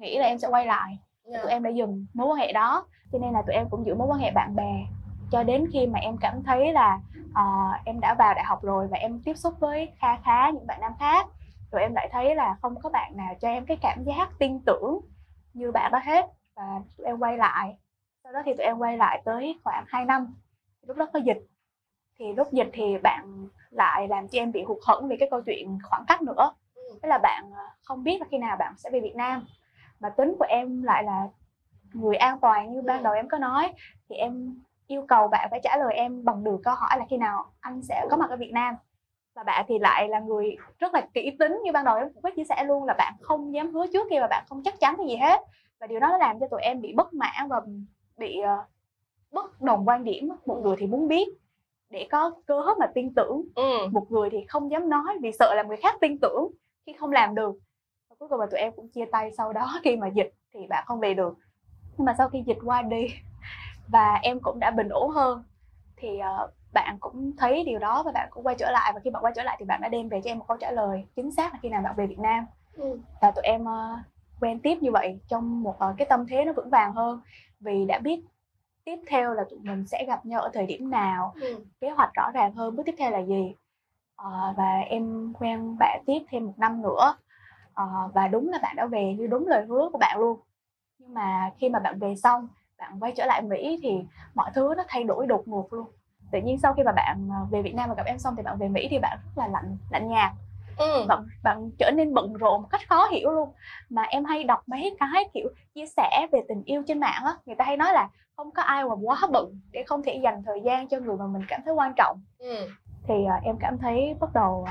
nghĩ 0.00 0.18
là 0.18 0.26
em 0.26 0.38
sẽ 0.38 0.48
quay 0.48 0.66
lại. 0.66 0.98
Yeah. 1.24 1.34
Dạ. 1.34 1.42
tụi 1.42 1.52
em 1.52 1.62
đã 1.62 1.70
dừng 1.70 2.06
mối 2.14 2.26
quan 2.26 2.38
hệ 2.38 2.52
đó. 2.52 2.86
Cho 3.12 3.18
nên 3.18 3.32
là 3.32 3.42
tụi 3.46 3.54
em 3.54 3.68
cũng 3.70 3.86
giữ 3.86 3.94
mối 3.94 4.08
quan 4.08 4.20
hệ 4.20 4.30
bạn 4.30 4.56
bè. 4.56 4.86
Cho 5.30 5.42
đến 5.42 5.66
khi 5.72 5.86
mà 5.86 5.98
em 5.98 6.16
cảm 6.20 6.42
thấy 6.42 6.72
là 6.72 7.00
uh, 7.30 7.84
em 7.84 8.00
đã 8.00 8.14
vào 8.14 8.34
đại 8.34 8.44
học 8.44 8.62
rồi 8.62 8.88
và 8.90 8.98
em 8.98 9.20
tiếp 9.24 9.34
xúc 9.36 9.54
với 9.60 9.88
kha 9.96 10.16
khá 10.16 10.50
những 10.50 10.66
bạn 10.66 10.80
nam 10.80 10.92
khác 10.98 11.26
rồi 11.72 11.82
em 11.82 11.94
lại 11.94 12.08
thấy 12.12 12.34
là 12.34 12.56
không 12.62 12.80
có 12.80 12.90
bạn 12.90 13.16
nào 13.16 13.34
cho 13.40 13.48
em 13.48 13.66
cái 13.66 13.76
cảm 13.82 14.04
giác 14.04 14.28
tin 14.38 14.60
tưởng 14.66 15.00
như 15.54 15.72
bạn 15.72 15.92
đó 15.92 16.00
hết 16.04 16.26
và 16.56 16.80
tụi 16.96 17.06
em 17.06 17.18
quay 17.18 17.36
lại. 17.36 17.76
Sau 18.24 18.32
đó 18.32 18.42
thì 18.44 18.52
tụi 18.56 18.66
em 18.66 18.78
quay 18.78 18.96
lại 18.96 19.22
tới 19.24 19.60
khoảng 19.64 19.84
2 19.88 20.04
năm. 20.04 20.34
Lúc 20.86 20.96
đó 20.96 21.06
có 21.12 21.18
dịch. 21.18 21.46
Thì 22.18 22.32
lúc 22.32 22.52
dịch 22.52 22.70
thì 22.72 22.98
bạn 22.98 23.48
lại 23.70 24.08
làm 24.08 24.28
cho 24.28 24.38
em 24.38 24.52
bị 24.52 24.62
hụt 24.62 24.78
hẫng 24.86 25.08
vì 25.08 25.16
cái 25.16 25.28
câu 25.30 25.42
chuyện 25.42 25.78
khoảng 25.82 26.04
cách 26.08 26.22
nữa. 26.22 26.52
Thế 27.02 27.08
là 27.08 27.18
bạn 27.18 27.50
ờ, 27.52 27.62
không 27.84 28.04
biết 28.04 28.20
là 28.20 28.26
khi 28.30 28.38
nào 28.38 28.56
bạn 28.56 28.74
sẽ 28.76 28.90
về 28.90 29.00
Việt 29.00 29.16
Nam 29.16 29.46
mà 30.00 30.08
tính 30.08 30.34
của 30.38 30.46
em 30.48 30.82
lại 30.82 31.04
là 31.04 31.28
người 31.92 32.16
an 32.16 32.38
toàn 32.40 32.72
như 32.72 32.82
ban 32.82 33.02
đầu 33.02 33.12
em 33.12 33.28
có 33.28 33.38
nói. 33.38 33.72
Thì 34.08 34.16
em 34.16 34.60
yêu 34.86 35.04
cầu 35.08 35.28
bạn 35.28 35.48
phải 35.50 35.60
trả 35.62 35.76
lời 35.76 35.94
em 35.94 36.24
bằng 36.24 36.44
được 36.44 36.60
câu 36.64 36.74
hỏi 36.74 36.98
là 36.98 37.04
khi 37.10 37.16
nào 37.16 37.52
anh 37.60 37.82
sẽ 37.82 38.06
có 38.10 38.16
mặt 38.16 38.30
ở 38.30 38.36
Việt 38.36 38.52
Nam. 38.52 38.74
Và 39.34 39.42
bạn 39.42 39.64
thì 39.68 39.78
lại 39.78 40.08
là 40.08 40.20
người 40.20 40.56
rất 40.78 40.94
là 40.94 41.08
kỹ 41.14 41.36
tính 41.38 41.60
như 41.64 41.72
ban 41.72 41.84
đầu 41.84 41.96
em 41.96 42.12
cũng 42.14 42.22
có 42.22 42.30
chia 42.36 42.44
sẻ 42.44 42.64
luôn 42.64 42.84
là 42.84 42.94
bạn 42.98 43.14
không 43.20 43.54
dám 43.54 43.74
hứa 43.74 43.86
trước 43.92 44.06
khi 44.10 44.20
mà 44.20 44.26
bạn 44.26 44.44
không 44.48 44.62
chắc 44.62 44.80
chắn 44.80 44.94
cái 44.96 45.06
gì 45.06 45.16
hết. 45.16 45.40
Và 45.80 45.86
điều 45.86 46.00
đó 46.00 46.08
nó 46.08 46.18
làm 46.18 46.40
cho 46.40 46.46
tụi 46.50 46.60
em 46.60 46.80
bị 46.80 46.92
bất 46.92 47.14
mãn 47.14 47.48
và 47.48 47.60
bị 48.16 48.40
uh, 48.42 48.66
bất 49.32 49.60
đồng 49.60 49.88
quan 49.88 50.04
điểm. 50.04 50.28
Một 50.46 50.60
người 50.62 50.76
thì 50.78 50.86
muốn 50.86 51.08
biết 51.08 51.28
để 51.90 52.08
có 52.10 52.30
cơ 52.46 52.60
hội 52.60 52.74
mà 52.78 52.86
tin 52.94 53.14
tưởng. 53.14 53.42
Ừ. 53.54 53.86
một 53.92 54.06
người 54.10 54.30
thì 54.30 54.38
không 54.48 54.70
dám 54.70 54.88
nói 54.88 55.18
vì 55.22 55.32
sợ 55.38 55.54
là 55.54 55.62
người 55.62 55.76
khác 55.76 55.96
tin 56.00 56.18
tưởng 56.18 56.48
khi 56.86 56.92
không 56.92 57.12
làm 57.12 57.34
được. 57.34 57.54
và 57.54 57.58
cuối 58.20 58.28
cùng 58.28 58.40
là 58.40 58.46
tụi 58.50 58.60
em 58.60 58.72
cũng 58.76 58.88
chia 58.88 59.04
tay 59.12 59.30
sau 59.36 59.52
đó 59.52 59.80
khi 59.84 59.96
mà 59.96 60.08
dịch 60.08 60.34
thì 60.52 60.66
bạn 60.66 60.84
không 60.86 61.00
về 61.00 61.14
được. 61.14 61.38
Nhưng 61.96 62.04
mà 62.04 62.14
sau 62.18 62.28
khi 62.28 62.42
dịch 62.46 62.58
qua 62.64 62.82
đi 62.82 63.06
và 63.88 64.14
em 64.22 64.40
cũng 64.40 64.60
đã 64.60 64.70
bình 64.70 64.88
ổn 64.88 65.10
hơn 65.10 65.44
thì 65.96 66.08
uh, 66.44 66.50
bạn 66.72 66.96
cũng 67.00 67.36
thấy 67.36 67.64
điều 67.64 67.78
đó 67.78 68.02
và 68.02 68.12
bạn 68.12 68.28
cũng 68.30 68.46
quay 68.46 68.56
trở 68.58 68.70
lại. 68.70 68.92
Và 68.94 69.00
khi 69.00 69.10
bạn 69.10 69.24
quay 69.24 69.32
trở 69.36 69.42
lại 69.42 69.56
thì 69.58 69.64
bạn 69.64 69.80
đã 69.80 69.88
đem 69.88 70.08
về 70.08 70.20
cho 70.24 70.30
em 70.30 70.38
một 70.38 70.44
câu 70.48 70.56
trả 70.56 70.70
lời 70.70 71.04
chính 71.16 71.32
xác 71.32 71.52
là 71.52 71.58
khi 71.62 71.68
nào 71.68 71.82
bạn 71.82 71.94
về 71.96 72.06
Việt 72.06 72.18
Nam. 72.18 72.46
Ừ. 72.76 72.98
và 73.20 73.30
tụi 73.30 73.44
em 73.44 73.62
uh, 73.62 73.98
quen 74.40 74.60
tiếp 74.60 74.78
như 74.80 74.90
vậy 74.92 75.20
trong 75.28 75.62
một 75.62 75.76
uh, 75.90 75.94
cái 75.98 76.06
tâm 76.10 76.26
thế 76.26 76.44
nó 76.44 76.52
vững 76.52 76.70
vàng 76.70 76.92
hơn. 76.92 77.20
Vì 77.60 77.84
đã 77.84 77.98
biết 77.98 78.20
tiếp 78.84 78.96
theo 79.08 79.34
là 79.34 79.44
tụi 79.50 79.58
mình 79.58 79.86
sẽ 79.86 80.04
gặp 80.06 80.26
nhau 80.26 80.40
ở 80.40 80.50
thời 80.52 80.66
điểm 80.66 80.90
nào 80.90 81.34
ừ. 81.40 81.64
kế 81.80 81.90
hoạch 81.90 82.14
rõ 82.14 82.30
ràng 82.34 82.54
hơn 82.54 82.76
bước 82.76 82.82
tiếp 82.86 82.94
theo 82.98 83.10
là 83.10 83.18
gì. 83.18 83.54
Uh, 84.26 84.56
và 84.56 84.78
em 84.78 85.32
quen 85.32 85.76
bạn 85.78 86.02
tiếp 86.06 86.18
thêm 86.30 86.46
một 86.46 86.54
năm 86.58 86.82
nữa 86.82 87.14
uh, 87.82 88.14
và 88.14 88.28
đúng 88.28 88.48
là 88.48 88.58
bạn 88.62 88.76
đã 88.76 88.86
về 88.86 89.14
như 89.18 89.26
đúng 89.26 89.46
lời 89.46 89.66
hứa 89.68 89.88
của 89.92 89.98
bạn 89.98 90.18
luôn. 90.18 90.40
Nhưng 90.98 91.14
mà 91.14 91.50
khi 91.58 91.68
mà 91.68 91.78
bạn 91.78 91.98
về 91.98 92.14
xong 92.16 92.48
bạn 92.78 93.00
quay 93.00 93.12
trở 93.16 93.26
lại 93.26 93.42
Mỹ 93.42 93.78
thì 93.82 94.04
mọi 94.34 94.50
thứ 94.54 94.74
nó 94.76 94.84
thay 94.88 95.04
đổi 95.04 95.26
đột 95.26 95.48
ngột 95.48 95.72
luôn. 95.72 95.86
Tự 96.32 96.40
nhiên 96.40 96.58
sau 96.58 96.74
khi 96.74 96.82
mà 96.82 96.92
bạn 96.92 97.28
ờ, 97.30 97.46
về 97.50 97.62
Việt 97.62 97.74
Nam 97.74 97.88
và 97.88 97.94
gặp 97.94 98.06
em 98.06 98.18
xong 98.18 98.34
thì 98.36 98.42
bạn 98.42 98.58
về 98.58 98.68
Mỹ 98.68 98.88
thì 98.90 98.98
bạn 98.98 99.18
rất 99.24 99.42
là 99.42 99.48
lạnh 99.48 99.76
lạnh 99.90 100.08
nhạt. 100.08 100.32
Ừ. 100.76 101.04
bạn 101.08 101.26
bạn 101.42 101.70
trở 101.78 101.90
nên 101.90 102.14
bận 102.14 102.34
rộn 102.34 102.62
một 102.62 102.68
cách 102.70 102.80
khó 102.88 103.08
hiểu 103.08 103.30
luôn. 103.30 103.52
Mà 103.90 104.02
em 104.02 104.24
hay 104.24 104.44
đọc 104.44 104.62
mấy 104.66 104.96
cái 105.00 105.24
kiểu 105.34 105.48
chia 105.74 105.86
sẻ 105.86 106.26
về 106.32 106.40
tình 106.48 106.62
yêu 106.64 106.82
trên 106.86 107.00
mạng 107.00 107.22
á 107.24 107.34
người 107.46 107.56
ta 107.56 107.64
hay 107.64 107.76
nói 107.76 107.92
là 107.92 108.08
không 108.36 108.50
có 108.50 108.62
ai 108.62 108.84
mà 108.84 108.94
quá 109.02 109.18
bận 109.32 109.60
để 109.70 109.84
không 109.86 110.02
thể 110.02 110.20
dành 110.24 110.42
thời 110.42 110.60
gian 110.64 110.88
cho 110.88 110.98
người 110.98 111.16
mà 111.16 111.26
mình 111.26 111.42
cảm 111.48 111.60
thấy 111.64 111.74
quan 111.74 111.92
trọng. 111.96 112.20
Ừ. 112.38 112.68
thì 113.08 113.14
uh, 113.14 113.42
em 113.42 113.56
cảm 113.60 113.78
thấy 113.78 114.16
bắt 114.20 114.30
đầu 114.34 114.66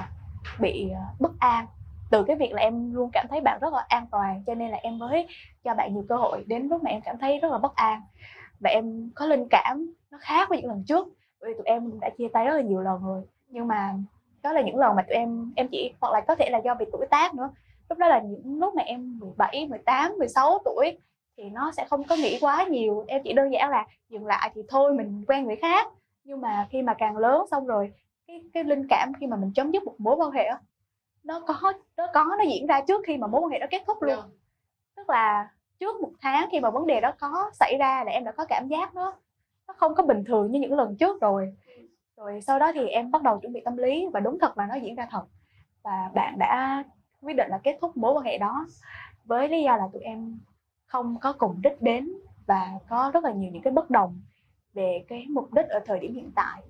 bị 0.59 0.91
uh, 0.91 1.21
bất 1.21 1.31
an 1.39 1.65
từ 2.09 2.23
cái 2.23 2.35
việc 2.35 2.51
là 2.51 2.61
em 2.61 2.93
luôn 2.93 3.09
cảm 3.13 3.25
thấy 3.29 3.41
bạn 3.41 3.59
rất 3.61 3.73
là 3.73 3.85
an 3.87 4.05
toàn 4.11 4.43
cho 4.47 4.55
nên 4.55 4.69
là 4.69 4.77
em 4.77 4.99
mới 4.99 5.27
cho 5.63 5.73
bạn 5.73 5.93
nhiều 5.93 6.05
cơ 6.09 6.15
hội 6.15 6.43
đến 6.47 6.67
lúc 6.67 6.83
mà 6.83 6.89
em 6.89 7.01
cảm 7.01 7.17
thấy 7.17 7.39
rất 7.39 7.51
là 7.51 7.57
bất 7.57 7.75
an. 7.75 8.01
Và 8.59 8.69
em 8.69 9.11
có 9.15 9.25
linh 9.25 9.47
cảm 9.49 9.93
nó 10.11 10.17
khác 10.21 10.49
với 10.49 10.57
những 10.57 10.69
lần 10.69 10.83
trước 10.87 11.07
bởi 11.41 11.49
vì 11.49 11.57
tụi 11.57 11.65
em 11.65 11.99
đã 11.99 12.09
chia 12.17 12.27
tay 12.33 12.45
rất 12.45 12.53
là 12.55 12.61
nhiều 12.61 12.81
lần 12.81 13.03
rồi. 13.05 13.21
Nhưng 13.47 13.67
mà 13.67 13.93
đó 14.43 14.53
là 14.53 14.61
những 14.61 14.77
lần 14.77 14.95
mà 14.95 15.01
tụi 15.01 15.15
em 15.15 15.53
em 15.55 15.67
chỉ 15.71 15.93
hoặc 16.01 16.13
là 16.13 16.21
có 16.21 16.35
thể 16.35 16.49
là 16.49 16.57
do 16.57 16.75
vì 16.79 16.85
tuổi 16.91 17.07
tác 17.09 17.35
nữa. 17.35 17.49
Lúc 17.89 17.97
đó 17.97 18.07
là 18.07 18.21
những 18.21 18.59
lúc 18.59 18.75
mà 18.75 18.83
em 18.83 19.19
17, 19.19 19.67
18, 19.69 20.17
16 20.17 20.59
tuổi 20.65 20.97
thì 21.37 21.49
nó 21.49 21.71
sẽ 21.71 21.85
không 21.89 22.03
có 22.03 22.15
nghĩ 22.15 22.37
quá 22.41 22.63
nhiều. 22.63 23.05
Em 23.07 23.21
chỉ 23.23 23.33
đơn 23.33 23.53
giản 23.53 23.69
là 23.69 23.87
dừng 24.09 24.27
lại 24.27 24.51
thì 24.55 24.61
thôi 24.69 24.93
mình 24.93 25.23
quen 25.27 25.45
người 25.45 25.55
khác. 25.55 25.87
Nhưng 26.23 26.41
mà 26.41 26.67
khi 26.69 26.81
mà 26.81 26.93
càng 26.93 27.17
lớn 27.17 27.45
xong 27.51 27.65
rồi 27.65 27.91
cái 28.27 28.43
cái 28.53 28.63
linh 28.63 28.87
cảm 28.89 29.11
khi 29.19 29.27
mà 29.27 29.37
mình 29.37 29.51
chấm 29.55 29.71
dứt 29.71 29.83
một 29.83 29.95
mối 29.97 30.15
quan 30.15 30.31
hệ 30.31 30.49
đó, 30.49 30.57
nó 31.23 31.39
có 31.39 31.73
nó 31.97 32.07
có 32.13 32.23
nó 32.37 32.43
diễn 32.43 32.67
ra 32.67 32.81
trước 32.87 33.01
khi 33.07 33.17
mà 33.17 33.27
mối 33.27 33.41
quan 33.41 33.51
hệ 33.51 33.59
đó 33.59 33.67
kết 33.69 33.83
thúc 33.87 34.01
luôn 34.01 34.15
yeah. 34.15 34.25
Dạ. 34.25 34.35
tức 34.95 35.09
là 35.09 35.49
trước 35.79 36.01
một 36.01 36.11
tháng 36.21 36.49
khi 36.51 36.59
mà 36.59 36.69
vấn 36.69 36.87
đề 36.87 37.01
đó 37.01 37.13
có 37.19 37.51
xảy 37.53 37.77
ra 37.79 38.03
là 38.03 38.11
em 38.11 38.23
đã 38.23 38.31
có 38.31 38.45
cảm 38.45 38.67
giác 38.67 38.95
nó 38.95 39.13
nó 39.67 39.73
không 39.77 39.95
có 39.95 40.03
bình 40.03 40.23
thường 40.23 40.51
như 40.51 40.59
những 40.59 40.73
lần 40.73 40.95
trước 40.95 41.21
rồi 41.21 41.55
rồi 42.17 42.41
sau 42.41 42.59
đó 42.59 42.71
thì 42.73 42.87
em 42.87 43.11
bắt 43.11 43.23
đầu 43.23 43.39
chuẩn 43.39 43.53
bị 43.53 43.61
tâm 43.65 43.77
lý 43.77 44.07
và 44.13 44.19
đúng 44.19 44.39
thật 44.39 44.57
là 44.57 44.65
nó 44.65 44.75
diễn 44.75 44.95
ra 44.95 45.07
thật 45.11 45.23
và 45.83 46.11
bạn 46.15 46.39
đã 46.39 46.83
quyết 47.21 47.35
định 47.35 47.49
là 47.49 47.59
kết 47.63 47.77
thúc 47.81 47.97
mối 47.97 48.13
quan 48.13 48.25
hệ 48.25 48.37
đó 48.37 48.67
với 49.25 49.49
lý 49.49 49.63
do 49.63 49.77
là 49.77 49.87
tụi 49.93 50.01
em 50.01 50.39
không 50.85 51.17
có 51.21 51.33
cùng 51.33 51.61
đích 51.61 51.81
đến 51.81 52.09
và 52.45 52.71
có 52.89 53.11
rất 53.13 53.23
là 53.23 53.31
nhiều 53.31 53.51
những 53.51 53.61
cái 53.61 53.73
bất 53.73 53.89
đồng 53.89 54.21
về 54.73 55.05
cái 55.07 55.25
mục 55.29 55.53
đích 55.53 55.69
ở 55.69 55.79
thời 55.85 55.99
điểm 55.99 56.13
hiện 56.13 56.31
tại 56.35 56.61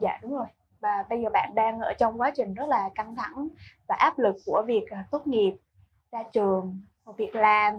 dạ 0.00 0.18
đúng 0.22 0.34
rồi 0.34 0.46
và 0.82 1.04
bây 1.10 1.22
giờ 1.22 1.28
bạn 1.32 1.54
đang 1.54 1.80
ở 1.80 1.92
trong 1.92 2.20
quá 2.20 2.30
trình 2.36 2.54
rất 2.54 2.68
là 2.68 2.90
căng 2.94 3.16
thẳng 3.16 3.48
và 3.88 3.94
áp 3.94 4.18
lực 4.18 4.36
của 4.46 4.62
việc 4.66 4.84
à, 4.90 5.04
tốt 5.10 5.26
nghiệp 5.26 5.54
ra 6.12 6.22
trường 6.32 6.80
một 7.04 7.16
việc 7.16 7.34
làm. 7.34 7.74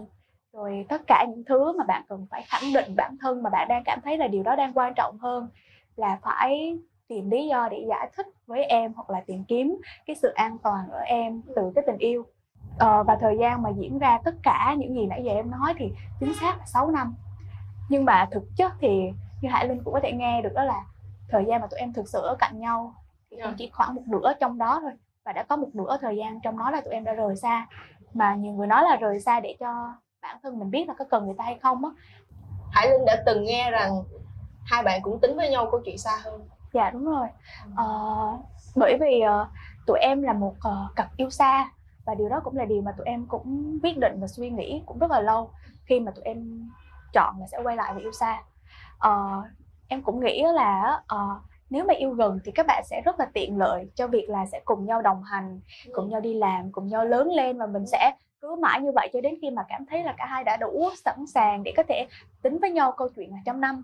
Rồi 0.52 0.86
tất 0.88 1.02
cả 1.06 1.26
những 1.28 1.44
thứ 1.44 1.72
mà 1.78 1.84
bạn 1.84 2.02
cần 2.08 2.26
phải 2.30 2.44
khẳng 2.46 2.72
định 2.74 2.96
bản 2.96 3.16
thân 3.20 3.42
mà 3.42 3.50
bạn 3.50 3.68
đang 3.68 3.82
cảm 3.84 4.00
thấy 4.04 4.18
là 4.18 4.28
điều 4.28 4.42
đó 4.42 4.56
đang 4.56 4.72
quan 4.74 4.92
trọng 4.96 5.18
hơn 5.18 5.48
là 5.96 6.18
phải 6.22 6.78
tìm 7.08 7.30
lý 7.30 7.48
do 7.48 7.68
để 7.70 7.84
giải 7.88 8.10
thích 8.16 8.26
với 8.46 8.64
em 8.64 8.92
hoặc 8.92 9.10
là 9.10 9.20
tìm 9.26 9.44
kiếm 9.48 9.76
cái 10.06 10.16
sự 10.16 10.28
an 10.28 10.58
toàn 10.62 10.90
ở 10.90 10.98
em 10.98 11.42
từ 11.56 11.72
cái 11.74 11.84
tình 11.86 11.98
yêu. 11.98 12.26
Ờ, 12.78 13.02
và 13.02 13.16
thời 13.20 13.36
gian 13.40 13.62
mà 13.62 13.70
diễn 13.70 13.98
ra 13.98 14.18
tất 14.24 14.34
cả 14.42 14.74
những 14.78 14.94
gì 14.94 15.06
nãy 15.06 15.22
giờ 15.24 15.32
em 15.32 15.50
nói 15.50 15.74
thì 15.76 15.92
chính 16.20 16.34
xác 16.34 16.58
là 16.58 16.66
6 16.66 16.90
năm. 16.90 17.14
Nhưng 17.88 18.04
mà 18.04 18.28
thực 18.30 18.42
chất 18.56 18.72
thì 18.80 19.10
như 19.40 19.48
Hải 19.48 19.68
Linh 19.68 19.84
cũng 19.84 19.94
có 19.94 20.00
thể 20.02 20.12
nghe 20.12 20.42
được 20.42 20.52
đó 20.54 20.64
là 20.64 20.84
thời 21.28 21.44
gian 21.48 21.60
mà 21.60 21.66
tụi 21.66 21.80
em 21.80 21.92
thực 21.92 22.08
sự 22.08 22.20
ở 22.20 22.36
cạnh 22.38 22.60
nhau 22.60 22.94
thì 23.30 23.36
yeah. 23.36 23.50
Dạ. 23.50 23.54
chỉ 23.58 23.70
khoảng 23.72 23.94
một 23.94 24.02
nửa 24.06 24.32
trong 24.40 24.58
đó 24.58 24.78
thôi. 24.80 24.92
Và 25.24 25.32
đã 25.32 25.42
có 25.42 25.56
một 25.56 25.68
nửa 25.72 25.96
thời 26.00 26.16
gian 26.16 26.40
trong 26.40 26.58
đó 26.58 26.70
là 26.70 26.80
tụi 26.80 26.94
em 26.94 27.04
đã 27.04 27.12
rời 27.12 27.36
xa. 27.36 27.66
Mà 28.14 28.34
nhiều 28.34 28.52
người 28.52 28.66
nói 28.66 28.82
là 28.82 28.96
rời 28.96 29.20
xa 29.20 29.40
để 29.40 29.56
cho 29.60 29.94
bản 30.22 30.36
thân 30.42 30.58
mình 30.58 30.70
biết 30.70 30.88
là 30.88 30.94
có 30.98 31.04
cần 31.10 31.24
người 31.24 31.34
ta 31.38 31.44
hay 31.44 31.58
không 31.62 31.84
á. 31.84 31.90
Hải 32.70 32.90
Linh 32.90 33.04
đã 33.06 33.22
từng 33.26 33.44
nghe 33.44 33.70
rằng 33.70 33.92
hai 34.64 34.82
bạn 34.82 35.02
cũng 35.02 35.20
tính 35.20 35.36
với 35.36 35.50
nhau 35.50 35.68
câu 35.70 35.80
chuyện 35.84 35.98
xa 35.98 36.18
hơn. 36.24 36.48
Dạ 36.72 36.90
đúng 36.90 37.04
rồi. 37.04 37.26
Uh, 37.72 38.40
bởi 38.76 38.98
vì 39.00 39.22
uh, 39.42 39.48
tụi 39.86 39.98
em 39.98 40.22
là 40.22 40.32
một 40.32 40.54
uh, 40.68 40.96
cặp 40.96 41.16
yêu 41.16 41.30
xa 41.30 41.70
và 42.04 42.14
điều 42.14 42.28
đó 42.28 42.40
cũng 42.44 42.56
là 42.56 42.64
điều 42.64 42.82
mà 42.82 42.92
tụi 42.92 43.06
em 43.06 43.26
cũng 43.26 43.78
quyết 43.82 43.98
định 43.98 44.20
và 44.20 44.26
suy 44.26 44.50
nghĩ 44.50 44.82
cũng 44.86 44.98
rất 44.98 45.10
là 45.10 45.20
lâu 45.20 45.50
khi 45.84 46.00
mà 46.00 46.10
tụi 46.10 46.24
em 46.24 46.70
chọn 47.12 47.40
là 47.40 47.46
sẽ 47.46 47.58
quay 47.62 47.76
lại 47.76 47.92
và 47.94 48.00
yêu 48.00 48.12
xa. 48.12 48.42
Uh, 49.08 49.44
em 49.94 50.02
cũng 50.02 50.20
nghĩ 50.20 50.42
là 50.54 51.00
uh, 51.14 51.42
nếu 51.70 51.84
mà 51.84 51.94
yêu 51.94 52.10
gần 52.10 52.38
thì 52.44 52.52
các 52.52 52.66
bạn 52.66 52.84
sẽ 52.86 53.02
rất 53.04 53.20
là 53.20 53.26
tiện 53.32 53.58
lợi 53.58 53.86
cho 53.94 54.06
việc 54.06 54.28
là 54.28 54.46
sẽ 54.46 54.60
cùng 54.64 54.86
nhau 54.86 55.02
đồng 55.02 55.22
hành 55.22 55.60
cùng 55.92 56.10
nhau 56.10 56.20
đi 56.20 56.34
làm 56.34 56.72
cùng 56.72 56.88
nhau 56.88 57.04
lớn 57.04 57.32
lên 57.32 57.58
và 57.58 57.66
mình 57.66 57.86
sẽ 57.86 58.12
cứ 58.40 58.56
mãi 58.60 58.80
như 58.80 58.92
vậy 58.94 59.08
cho 59.12 59.20
đến 59.20 59.34
khi 59.42 59.50
mà 59.50 59.62
cảm 59.68 59.86
thấy 59.90 60.02
là 60.02 60.14
cả 60.18 60.26
hai 60.26 60.44
đã 60.44 60.56
đủ 60.56 60.88
sẵn 61.04 61.26
sàng 61.26 61.62
để 61.62 61.72
có 61.76 61.82
thể 61.88 62.06
tính 62.42 62.58
với 62.58 62.70
nhau 62.70 62.92
câu 62.92 63.08
chuyện 63.16 63.30
là 63.30 63.38
trăm 63.44 63.60
năm. 63.60 63.82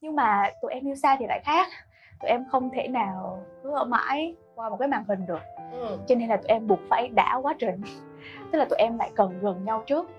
Nhưng 0.00 0.16
mà 0.16 0.50
tụi 0.62 0.72
em 0.72 0.88
yêu 0.88 0.94
xa 0.94 1.16
thì 1.18 1.26
lại 1.28 1.40
khác 1.44 1.68
tụi 2.20 2.30
em 2.30 2.44
không 2.50 2.70
thể 2.70 2.88
nào 2.88 3.42
cứ 3.62 3.70
ở 3.70 3.84
mãi 3.84 4.34
qua 4.54 4.70
một 4.70 4.76
cái 4.78 4.88
màn 4.88 5.04
hình 5.08 5.26
được. 5.26 5.42
Ừ. 5.72 5.98
cho 6.08 6.14
nên 6.14 6.28
là 6.28 6.36
tụi 6.36 6.48
em 6.48 6.66
buộc 6.66 6.80
phải 6.90 7.08
đã 7.08 7.38
quá 7.42 7.54
trình. 7.58 7.80
Tức 8.52 8.58
là 8.58 8.64
tụi 8.64 8.78
em 8.78 8.98
lại 8.98 9.10
cần 9.14 9.38
gần 9.40 9.64
nhau 9.64 9.82
trước 9.86 10.10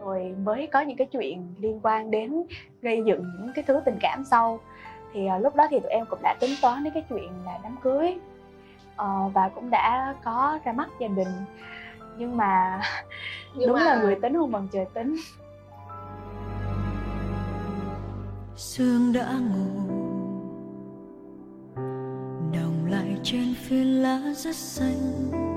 rồi 0.00 0.34
mới 0.44 0.66
có 0.66 0.80
những 0.80 0.96
cái 0.96 1.06
chuyện 1.06 1.54
liên 1.58 1.80
quan 1.82 2.10
đến 2.10 2.42
gây 2.82 3.02
dựng 3.06 3.24
những 3.40 3.52
cái 3.54 3.64
thứ 3.68 3.80
tình 3.84 3.98
cảm 4.00 4.24
sau. 4.24 4.60
Thì 5.12 5.28
uh, 5.36 5.42
lúc 5.42 5.54
đó 5.54 5.66
thì 5.70 5.80
tụi 5.80 5.90
em 5.90 6.06
cũng 6.06 6.22
đã 6.22 6.36
tính 6.40 6.50
toán 6.62 6.84
đến 6.84 6.92
cái 6.92 7.04
chuyện 7.08 7.32
là 7.44 7.58
đám 7.62 7.76
cưới 7.82 8.18
uh, 8.92 9.34
và 9.34 9.50
cũng 9.54 9.70
đã 9.70 10.14
có 10.24 10.58
ra 10.64 10.72
mắt 10.72 10.88
gia 11.00 11.08
đình. 11.08 11.28
Nhưng 12.18 12.36
mà 12.36 12.80
nhưng 13.54 13.68
đúng 13.68 13.78
mà... 13.78 13.84
là 13.84 14.02
người 14.02 14.16
tính 14.22 14.34
không 14.34 14.52
bằng 14.52 14.68
trời 14.72 14.86
tính. 14.94 15.16
Sương 18.56 19.12
đã 19.12 19.32
ngủ 19.32 19.80
đồng 22.52 22.86
lại 22.90 23.16
trên 23.22 23.54
phiến 23.54 23.86
lá 23.86 24.20
rất 24.36 24.56
xanh 24.56 25.49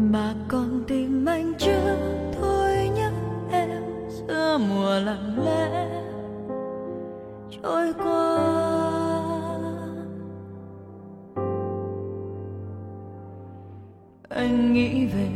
mà 0.00 0.34
còn 0.48 0.84
tìm 0.88 1.24
anh 1.26 1.52
chưa 1.58 1.96
thôi 2.40 2.90
nhớ 2.94 3.10
em 3.50 3.82
giữa 4.08 4.58
mùa 4.58 4.98
lặng 5.04 5.44
lẽ 5.44 5.88
trôi 7.50 7.92
qua. 8.02 8.36
Anh 14.28 14.72
nghĩ 14.72 15.06
về 15.06 15.28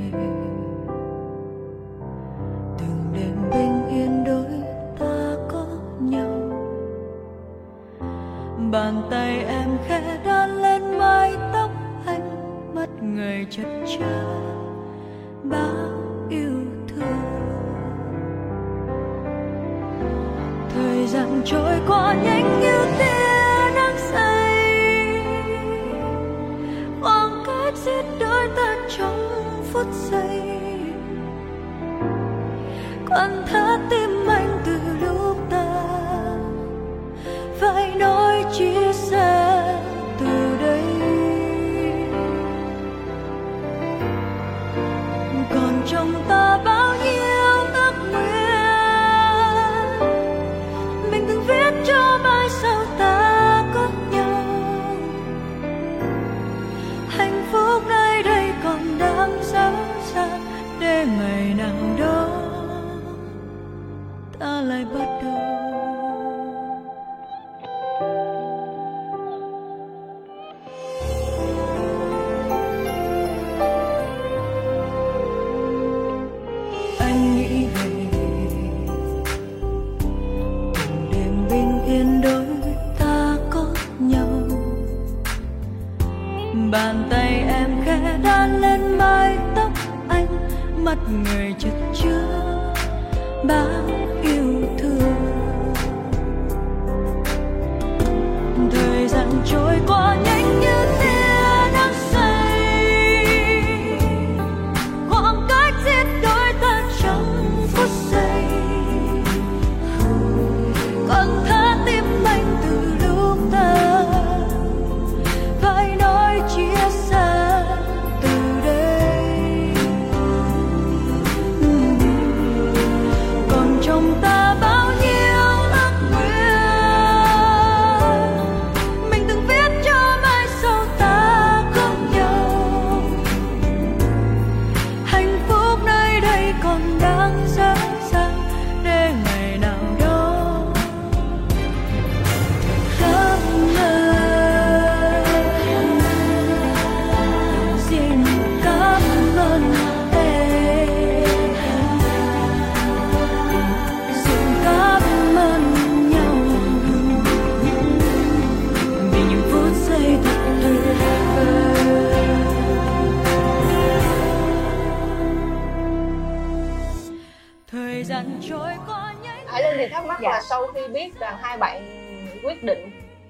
bao 93.47 93.74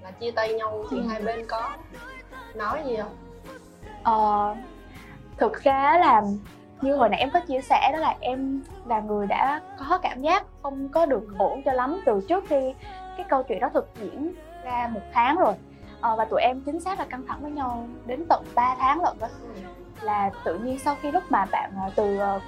là 0.04 0.11
chia 0.11 0.30
tay 0.30 0.52
nhau 0.54 0.84
thì 0.90 0.96
Ừ. 0.96 1.02
hai 1.08 1.23
bên 1.23 1.46
có 1.46 1.70
nói 2.54 2.82
gì 2.87 2.96
không? 2.96 3.16
Ờ, 4.02 4.54
thực 5.38 5.62
ra 5.62 5.99
là 6.00 6.23
như 6.80 6.96
hồi 6.96 7.08
nãy 7.08 7.20
em 7.20 7.30
có 7.32 7.40
chia 7.40 7.61
sẻ 7.61 7.90
đó 7.92 7.99
là 7.99 8.14
em 8.20 8.62
là 8.87 9.00
người 9.00 9.26
đã 9.26 9.61
có 9.78 9.99
cảm 9.99 10.20
giác 10.23 10.44
không 10.62 10.88
có 10.88 11.06
được 11.06 11.26
ổn 11.38 11.62
cho 11.64 11.73
lắm 11.73 12.00
từ 12.06 12.20
trước 12.28 12.44
khi 12.49 12.75
cái 13.16 13.26
câu 13.28 13.42
chuyện 13.42 13.61
đó 13.61 13.68
thực 13.75 13.88
diễn 14.00 14.34
ra 14.64 14.90
một 14.94 15.00
tháng 15.12 15.37
rồi 15.37 15.54
ờ, 16.00 16.16
và 16.16 16.25
tụi 16.25 16.40
em 16.42 16.61
chính 16.61 16.80
xác 16.80 16.99
là 16.99 17.04
căng 17.04 17.26
thẳng 17.28 17.38
với 17.42 17.50
nhau 17.50 17.87
đến 18.06 18.25
tận 18.28 18.44
3 18.54 18.76
tháng 18.78 19.02
lận 19.02 19.16
đó 19.20 19.28
là 20.02 20.30
tự 20.44 20.58
nhiên 20.58 20.78
sau 20.78 20.96
khi 21.02 21.11
lúc 21.12 21.23
mà 21.30 21.44
bạn 21.52 21.70
ờ, 21.84 21.90
từ 21.96 22.18
ờ, 22.18 22.40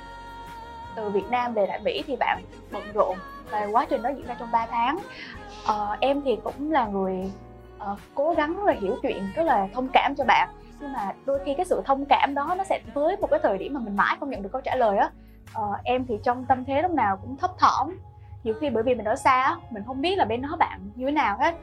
từ 0.96 1.10
Việt 1.10 1.30
Nam 1.30 1.54
về 1.54 1.66
lại 1.66 1.80
Mỹ 1.84 2.02
thì 2.06 2.16
bạn 2.16 2.42
bận 2.72 2.82
rộn 2.94 3.16
và 3.50 3.66
quá 3.72 3.86
trình 3.90 4.02
đó 4.02 4.10
diễn 4.16 4.26
ra 4.26 4.36
trong 4.38 4.50
3 4.50 4.66
tháng 4.66 4.98
Ờ, 5.66 5.96
em 6.00 6.22
thì 6.24 6.36
cũng 6.44 6.72
là 6.72 6.86
người 6.86 7.32
ờ, 7.78 7.96
cố 8.14 8.34
gắng 8.36 8.56
rất 8.56 8.64
là 8.64 8.72
hiểu 8.80 8.96
chuyện 9.02 9.32
rất 9.34 9.42
là 9.42 9.68
thông 9.74 9.88
cảm 9.92 10.14
cho 10.16 10.24
bạn. 10.24 10.48
Nhưng 10.80 10.92
mà 10.92 11.12
đôi 11.24 11.38
khi 11.44 11.54
cái 11.54 11.66
sự 11.66 11.82
thông 11.84 12.04
cảm 12.04 12.34
đó 12.34 12.54
nó 12.58 12.64
sẽ 12.64 12.80
tới 12.94 13.16
một 13.16 13.30
cái 13.30 13.40
thời 13.42 13.58
điểm 13.58 13.74
mà 13.74 13.80
mình 13.80 13.96
mãi 13.96 14.16
không 14.20 14.30
nhận 14.30 14.42
được 14.42 14.48
câu 14.52 14.60
trả 14.64 14.74
lời 14.76 14.98
á. 14.98 15.10
Ờ, 15.52 15.62
em 15.84 16.06
thì 16.06 16.18
trong 16.24 16.44
tâm 16.44 16.64
thế 16.64 16.82
lúc 16.82 16.90
nào 16.90 17.16
cũng 17.16 17.36
thấp 17.36 17.50
thỏm. 17.58 17.92
Nhiều 18.44 18.54
khi 18.60 18.70
bởi 18.70 18.82
vì 18.82 18.94
mình 18.94 19.04
ở 19.04 19.16
xa 19.16 19.42
á 19.42 19.56
mình 19.70 19.82
không 19.86 20.00
biết 20.00 20.18
là 20.18 20.24
bên 20.24 20.42
đó 20.42 20.56
bạn 20.58 20.80
như 20.94 21.06
thế 21.06 21.12
nào 21.12 21.36
hết. 21.40 21.54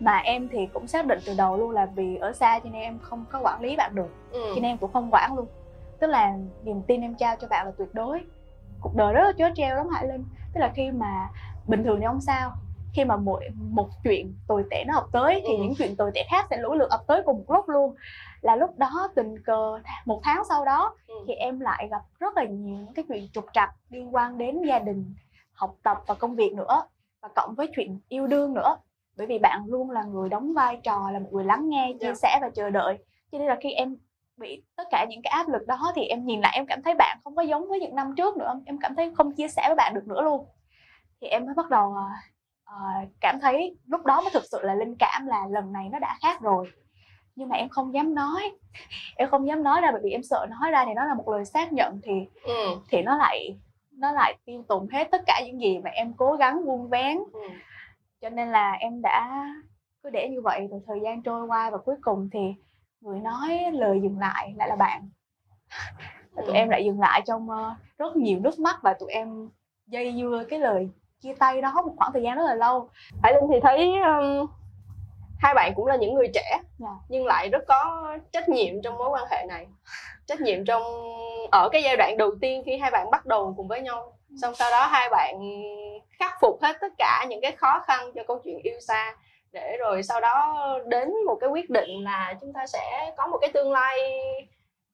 Mà 0.00 0.16
em 0.18 0.48
thì 0.48 0.66
cũng 0.72 0.86
xác 0.86 1.06
định 1.06 1.18
từ 1.26 1.34
đầu 1.38 1.56
luôn 1.56 1.70
là 1.70 1.86
vì 1.86 2.16
ở 2.16 2.32
xa 2.32 2.58
cho 2.58 2.70
nên 2.70 2.82
em 2.82 2.98
không 3.02 3.24
có 3.30 3.40
quản 3.42 3.60
lý 3.60 3.76
bạn 3.76 3.94
được. 3.94 4.14
Ừ. 4.32 4.40
cho 4.48 4.54
nên 4.54 4.64
em 4.64 4.78
cũng 4.78 4.92
không 4.92 5.08
quản 5.12 5.34
luôn. 5.36 5.46
Tức 6.00 6.06
là 6.06 6.36
niềm 6.64 6.82
tin 6.82 7.00
em 7.00 7.14
trao 7.14 7.36
cho 7.36 7.48
bạn 7.48 7.66
là 7.66 7.72
tuyệt 7.78 7.94
đối. 7.94 8.20
Cuộc 8.80 8.96
đời 8.96 9.12
rất 9.14 9.22
là 9.24 9.32
chớ 9.38 9.50
treo 9.54 9.76
lắm 9.76 9.88
Hải 9.88 10.06
Linh. 10.06 10.24
Tức 10.54 10.60
là 10.60 10.70
khi 10.74 10.90
mà 10.90 11.28
bình 11.66 11.84
thường 11.84 12.00
thì 12.00 12.06
không 12.06 12.20
sao 12.20 12.52
khi 12.94 13.04
mà 13.04 13.16
mỗi 13.16 13.48
một 13.56 13.88
chuyện 14.04 14.34
tồi 14.48 14.64
tệ 14.70 14.84
nó 14.86 14.94
ập 14.94 15.04
tới 15.12 15.42
thì 15.46 15.52
Ừ. 15.56 15.62
những 15.62 15.74
chuyện 15.78 15.96
tồi 15.96 16.10
tệ 16.14 16.22
khác 16.30 16.46
sẽ 16.50 16.56
lũ 16.60 16.74
lượt 16.74 16.90
ập 16.90 17.00
tới 17.06 17.22
cùng 17.24 17.38
một 17.38 17.54
lúc 17.54 17.68
luôn 17.68 17.94
là 18.40 18.56
lúc 18.56 18.78
đó 18.78 19.08
tình 19.14 19.42
cờ 19.44 19.78
một 20.04 20.20
tháng 20.24 20.42
sau 20.48 20.64
đó 20.64 20.94
Ừ. 21.06 21.14
thì 21.28 21.34
em 21.34 21.60
lại 21.60 21.88
gặp 21.90 22.02
rất 22.20 22.36
là 22.36 22.44
nhiều 22.44 22.76
những 22.76 22.92
cái 22.94 23.04
chuyện 23.08 23.28
trục 23.32 23.44
trặc 23.52 23.70
liên 23.90 24.14
quan 24.14 24.38
đến 24.38 24.62
gia 24.68 24.78
đình 24.78 25.14
học 25.52 25.76
tập 25.82 25.96
và 26.06 26.14
công 26.14 26.34
việc 26.36 26.52
nữa 26.52 26.82
và 27.20 27.28
cộng 27.36 27.54
với 27.54 27.68
chuyện 27.76 27.98
yêu 28.08 28.26
đương 28.26 28.54
nữa 28.54 28.76
bởi 29.16 29.26
vì 29.26 29.38
bạn 29.38 29.62
luôn 29.66 29.90
là 29.90 30.02
người 30.02 30.28
đóng 30.28 30.52
vai 30.54 30.80
trò 30.82 31.10
là 31.10 31.18
một 31.18 31.28
người 31.32 31.44
lắng 31.44 31.68
nghe 31.68 31.92
chia 32.00 32.06
Dạ. 32.06 32.14
sẻ 32.14 32.38
và 32.42 32.50
chờ 32.54 32.70
đợi 32.70 32.98
cho 33.32 33.38
nên 33.38 33.46
là 33.48 33.56
khi 33.60 33.72
em 33.72 33.96
bị 34.36 34.62
tất 34.76 34.84
cả 34.90 35.06
những 35.08 35.22
cái 35.22 35.30
áp 35.30 35.48
lực 35.48 35.66
đó 35.66 35.92
thì 35.94 36.02
em 36.04 36.24
nhìn 36.26 36.40
lại 36.40 36.52
em 36.56 36.66
cảm 36.66 36.82
thấy 36.82 36.94
bạn 36.94 37.18
không 37.24 37.36
có 37.36 37.42
giống 37.42 37.68
với 37.68 37.80
những 37.80 37.94
năm 37.94 38.14
trước 38.16 38.36
nữa 38.36 38.54
em 38.66 38.78
cảm 38.78 38.94
thấy 38.96 39.12
không 39.14 39.32
chia 39.32 39.48
sẻ 39.48 39.62
với 39.66 39.74
bạn 39.76 39.94
được 39.94 40.06
nữa 40.06 40.22
luôn 40.22 40.46
thì 41.20 41.28
em 41.28 41.44
mới 41.46 41.54
bắt 41.54 41.70
đầu 41.70 41.94
à, 42.64 43.06
cảm 43.20 43.38
thấy 43.40 43.76
lúc 43.86 44.04
đó 44.06 44.20
mới 44.20 44.30
thực 44.32 44.44
sự 44.50 44.58
là 44.62 44.74
linh 44.74 44.94
cảm 44.98 45.26
là 45.26 45.46
lần 45.50 45.72
này 45.72 45.88
nó 45.92 45.98
đã 45.98 46.16
khác 46.22 46.40
rồi 46.40 46.70
nhưng 47.36 47.48
mà 47.48 47.56
em 47.56 47.68
không 47.68 47.94
dám 47.94 48.14
nói 48.14 48.42
em 49.16 49.28
không 49.30 49.46
dám 49.46 49.62
nói 49.62 49.80
ra 49.80 49.88
bởi 49.92 50.00
vì 50.04 50.10
em 50.10 50.22
sợ 50.22 50.46
nói 50.50 50.70
ra 50.70 50.84
thì 50.86 50.94
nó 50.94 51.04
là 51.04 51.14
một 51.14 51.28
lời 51.28 51.44
xác 51.44 51.72
nhận 51.72 52.00
thì 52.02 52.12
Ừ. 52.44 52.52
thì 52.88 53.02
nó 53.02 53.16
lại 53.16 53.58
nó 53.92 54.12
lại 54.12 54.38
tiêu 54.44 54.64
tùng 54.68 54.88
hết 54.92 55.08
tất 55.10 55.22
cả 55.26 55.40
những 55.46 55.60
gì 55.60 55.78
mà 55.78 55.90
em 55.90 56.12
cố 56.16 56.32
gắng 56.32 56.64
vuông 56.64 56.88
vén 56.88 57.18
Ừ. 57.32 57.40
cho 58.20 58.28
nên 58.30 58.48
là 58.48 58.72
em 58.72 59.02
đã 59.02 59.46
cứ 60.02 60.10
để 60.10 60.28
như 60.28 60.40
vậy 60.40 60.66
rồi 60.70 60.80
thời 60.86 61.00
gian 61.04 61.22
trôi 61.22 61.46
qua 61.46 61.70
và 61.70 61.78
cuối 61.78 61.94
cùng 62.02 62.28
thì 62.32 62.54
người 63.00 63.20
nói 63.20 63.70
lời 63.72 64.00
dừng 64.02 64.18
lại 64.18 64.54
lại 64.56 64.68
là 64.68 64.76
bạn 64.76 65.08
và 66.32 66.42
tụi 66.46 66.54
Ừ. 66.54 66.58
em 66.58 66.68
lại 66.68 66.84
dừng 66.84 67.00
lại 67.00 67.22
trong 67.26 67.50
ờ, 67.50 67.74
rất 67.98 68.16
nhiều 68.16 68.40
nước 68.40 68.58
mắt 68.58 68.76
và 68.82 68.94
tụi 68.94 69.12
em 69.12 69.48
dây 69.86 70.14
dưa 70.20 70.44
cái 70.50 70.58
lời 70.58 70.88
chia 71.22 71.34
tay 71.38 71.60
đó 71.60 71.72
một 71.86 71.92
khoảng 71.96 72.12
thời 72.12 72.22
gian 72.22 72.36
rất 72.36 72.42
là 72.46 72.54
lâu. 72.54 72.88
Hải 73.22 73.32
Linh 73.34 73.44
thì 73.52 73.60
thấy 73.60 73.92
um, 74.00 74.46
hai 75.38 75.54
bạn 75.54 75.72
cũng 75.76 75.86
là 75.86 75.96
những 75.96 76.14
người 76.14 76.28
trẻ 76.34 76.60
Dạ. 76.78 76.88
nhưng 77.08 77.26
lại 77.26 77.48
rất 77.48 77.64
có 77.68 78.08
trách 78.32 78.48
nhiệm 78.48 78.82
trong 78.82 78.98
mối 78.98 79.08
quan 79.10 79.24
hệ 79.30 79.44
này. 79.48 79.66
Trách 80.26 80.40
nhiệm 80.40 80.64
trong 80.64 80.82
ở 81.50 81.68
cái 81.72 81.82
giai 81.82 81.96
đoạn 81.96 82.16
đầu 82.18 82.30
tiên 82.40 82.62
khi 82.66 82.78
hai 82.78 82.90
bạn 82.90 83.10
bắt 83.10 83.26
đầu 83.26 83.54
cùng 83.56 83.68
với 83.68 83.80
nhau. 83.80 84.12
Xong 84.42 84.54
sau 84.54 84.70
đó 84.70 84.86
hai 84.86 85.08
bạn 85.10 85.40
khắc 86.18 86.40
phục 86.40 86.62
hết 86.62 86.76
tất 86.80 86.92
cả 86.98 87.26
những 87.28 87.40
cái 87.40 87.52
khó 87.52 87.80
khăn 87.86 88.10
cho 88.14 88.22
câu 88.28 88.40
chuyện 88.44 88.58
yêu 88.62 88.80
xa 88.80 89.16
để 89.52 89.76
rồi 89.80 90.02
sau 90.02 90.20
đó 90.20 90.56
đến 90.86 91.12
một 91.26 91.38
cái 91.40 91.50
quyết 91.50 91.70
định 91.70 92.04
là 92.04 92.34
chúng 92.40 92.52
ta 92.52 92.66
sẽ 92.66 93.14
có 93.16 93.26
một 93.26 93.38
cái 93.40 93.50
tương 93.54 93.72
lai 93.72 93.98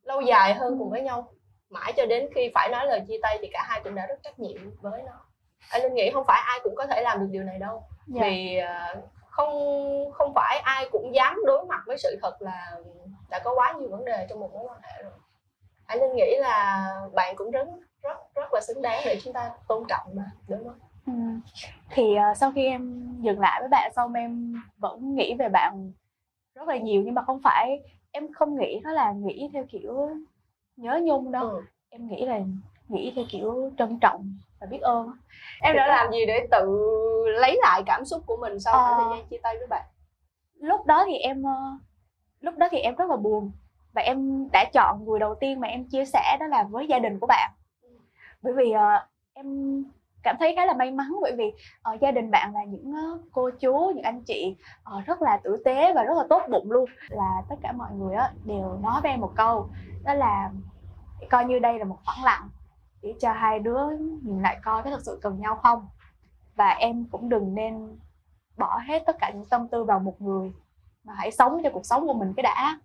lâu 0.02 0.20
dài 0.20 0.54
hơn 0.54 0.78
cùng 0.78 0.90
với 0.90 1.00
nhau. 1.00 1.32
Mãi 1.70 1.92
cho 1.96 2.06
đến 2.06 2.28
khi 2.34 2.50
phải 2.54 2.68
nói 2.72 2.86
lời 2.86 3.00
chia 3.08 3.18
tay 3.22 3.38
thì 3.42 3.48
cả 3.52 3.64
hai 3.68 3.80
cũng 3.84 3.94
đã 3.94 4.06
rất 4.06 4.22
trách 4.22 4.38
nhiệm 4.38 4.60
với 4.80 5.02
nó 5.06 5.27
anh 5.70 5.82
linh 5.82 5.94
nghĩ 5.94 6.10
không 6.14 6.24
phải 6.26 6.42
ai 6.46 6.60
cũng 6.64 6.74
có 6.76 6.86
thể 6.86 7.02
làm 7.02 7.20
được 7.20 7.28
điều 7.30 7.42
này 7.44 7.58
đâu 7.58 7.82
Dạ. 8.06 8.20
vì 8.24 8.56
ờ, 8.56 9.02
không 9.30 9.52
không 10.12 10.32
phải 10.34 10.58
ai 10.58 10.88
cũng 10.92 11.14
dám 11.14 11.36
đối 11.46 11.66
mặt 11.66 11.80
với 11.86 11.98
sự 11.98 12.18
thật 12.22 12.42
là 12.42 12.78
đã 13.30 13.40
có 13.44 13.54
quá 13.54 13.74
nhiều 13.80 13.88
vấn 13.90 14.04
đề 14.04 14.26
trong 14.30 14.40
một 14.40 14.52
mối 14.52 14.64
quan 14.68 14.80
hệ 14.82 15.02
rồi 15.02 15.12
Hải 15.86 15.98
Linh 15.98 16.14
nghĩ 16.16 16.36
là 16.40 16.86
bạn 17.14 17.36
cũng 17.36 17.50
rất 17.50 17.68
rất 18.02 18.34
rất 18.34 18.52
là 18.54 18.60
xứng 18.60 18.82
đáng 18.82 19.02
để 19.04 19.18
chúng 19.24 19.32
ta 19.32 19.50
tôn 19.68 19.84
trọng 19.88 20.08
mà 20.14 20.24
đúng 20.48 20.64
không? 20.64 20.78
Ừ. 21.06 21.12
Thì 21.90 22.16
uh, 22.30 22.36
sau 22.36 22.52
khi 22.54 22.66
em 22.66 23.12
dừng 23.20 23.40
lại 23.40 23.60
với 23.60 23.68
bạn 23.68 23.92
xong 23.96 24.12
em 24.12 24.54
vẫn 24.78 25.14
nghĩ 25.14 25.34
về 25.38 25.48
bạn 25.48 25.92
rất 26.54 26.68
là 26.68 26.76
nhiều 26.76 27.02
nhưng 27.04 27.14
mà 27.14 27.22
không 27.22 27.40
phải 27.44 27.82
em 28.10 28.32
không 28.32 28.58
nghĩ 28.58 28.80
nó 28.84 28.92
là 28.92 29.12
nghĩ 29.12 29.50
theo 29.52 29.64
kiểu 29.70 30.10
nhớ 30.76 31.00
nhung 31.02 31.32
đâu 31.32 31.48
ừ. 31.48 31.62
em 31.90 32.08
nghĩ 32.08 32.24
là 32.26 32.40
nghĩ 32.88 33.12
theo 33.16 33.24
kiểu 33.30 33.70
trân 33.78 33.98
trọng 34.00 34.38
và 34.60 34.66
biết 34.66 34.80
ơn. 34.80 35.10
Em 35.60 35.76
đã 35.76 35.86
làm 35.86 36.12
gì 36.12 36.26
để 36.26 36.46
tự 36.50 36.66
lấy 37.26 37.58
lại 37.62 37.82
cảm 37.86 38.04
xúc 38.04 38.22
của 38.26 38.36
mình 38.36 38.60
sau 38.60 38.74
khoảng 38.74 38.98
thời 38.98 39.18
gian 39.18 39.28
chia 39.28 39.38
tay 39.42 39.58
với 39.58 39.66
bạn? 39.66 39.84
Lúc 40.54 40.86
đó 40.86 41.04
thì 41.06 41.16
em 41.16 41.42
uh, 41.42 41.80
lúc 42.40 42.54
đó 42.56 42.68
thì 42.70 42.78
em 42.78 42.94
rất 42.94 43.10
là 43.10 43.16
buồn. 43.16 43.52
Và 43.94 44.02
em 44.02 44.48
đã 44.52 44.64
chọn 44.72 45.04
người 45.04 45.20
đầu 45.20 45.34
tiên 45.34 45.60
mà 45.60 45.68
em 45.68 45.84
chia 45.84 46.04
sẻ 46.04 46.36
đó 46.40 46.46
là 46.46 46.62
với 46.62 46.86
gia 46.86 46.98
đình 46.98 47.18
của 47.18 47.26
bạn. 47.26 47.50
Bởi 48.42 48.52
vì 48.52 48.72
uh, 48.74 49.02
em 49.34 49.46
cảm 50.22 50.36
thấy 50.38 50.56
khá 50.56 50.66
là 50.66 50.74
may 50.74 50.90
mắn 50.90 51.12
bởi 51.22 51.32
vì 51.36 51.52
uh, 51.94 52.00
gia 52.00 52.10
đình 52.10 52.30
bạn 52.30 52.54
là 52.54 52.64
những 52.64 52.94
uh, 53.14 53.20
cô 53.32 53.50
chú 53.60 53.92
những 53.94 54.04
anh 54.04 54.22
chị 54.22 54.56
uh, 54.98 55.06
rất 55.06 55.22
là 55.22 55.40
tử 55.44 55.62
tế 55.64 55.92
và 55.94 56.02
rất 56.02 56.14
là 56.16 56.24
tốt 56.30 56.42
bụng 56.50 56.70
luôn. 56.70 56.90
Là 57.08 57.42
tất 57.48 57.56
cả 57.62 57.72
mọi 57.72 57.90
người 57.92 58.16
uh, 58.16 58.46
đều 58.46 58.78
nói 58.82 59.00
với 59.02 59.10
em 59.10 59.20
một 59.20 59.32
câu 59.36 59.70
đó 60.04 60.14
là 60.14 60.50
coi 61.30 61.44
như 61.44 61.58
đây 61.58 61.78
là 61.78 61.84
một 61.84 61.98
khoảng 62.04 62.24
lặng 62.24 62.48
để 63.02 63.14
cho 63.20 63.32
hai 63.32 63.58
đứa 63.58 63.80
nhìn 64.22 64.42
lại 64.42 64.58
coi 64.64 64.82
có 64.82 64.90
thực 64.90 65.02
sự 65.02 65.18
cần 65.22 65.40
nhau 65.40 65.56
không. 65.56 65.88
Và 66.56 66.68
em 66.68 67.04
cũng 67.10 67.28
đừng 67.28 67.54
nên 67.54 67.98
bỏ 68.56 68.80
hết 68.88 69.02
tất 69.06 69.16
cả 69.20 69.30
những 69.34 69.44
tâm 69.44 69.68
tư 69.68 69.84
vào 69.84 69.98
một 69.98 70.22
người, 70.22 70.52
mà 71.04 71.14
hãy 71.16 71.30
sống 71.30 71.60
cho 71.62 71.70
cuộc 71.70 71.86
sống 71.86 72.06
của 72.06 72.14
mình 72.14 72.32
cái 72.36 72.42
đã. 72.42 72.80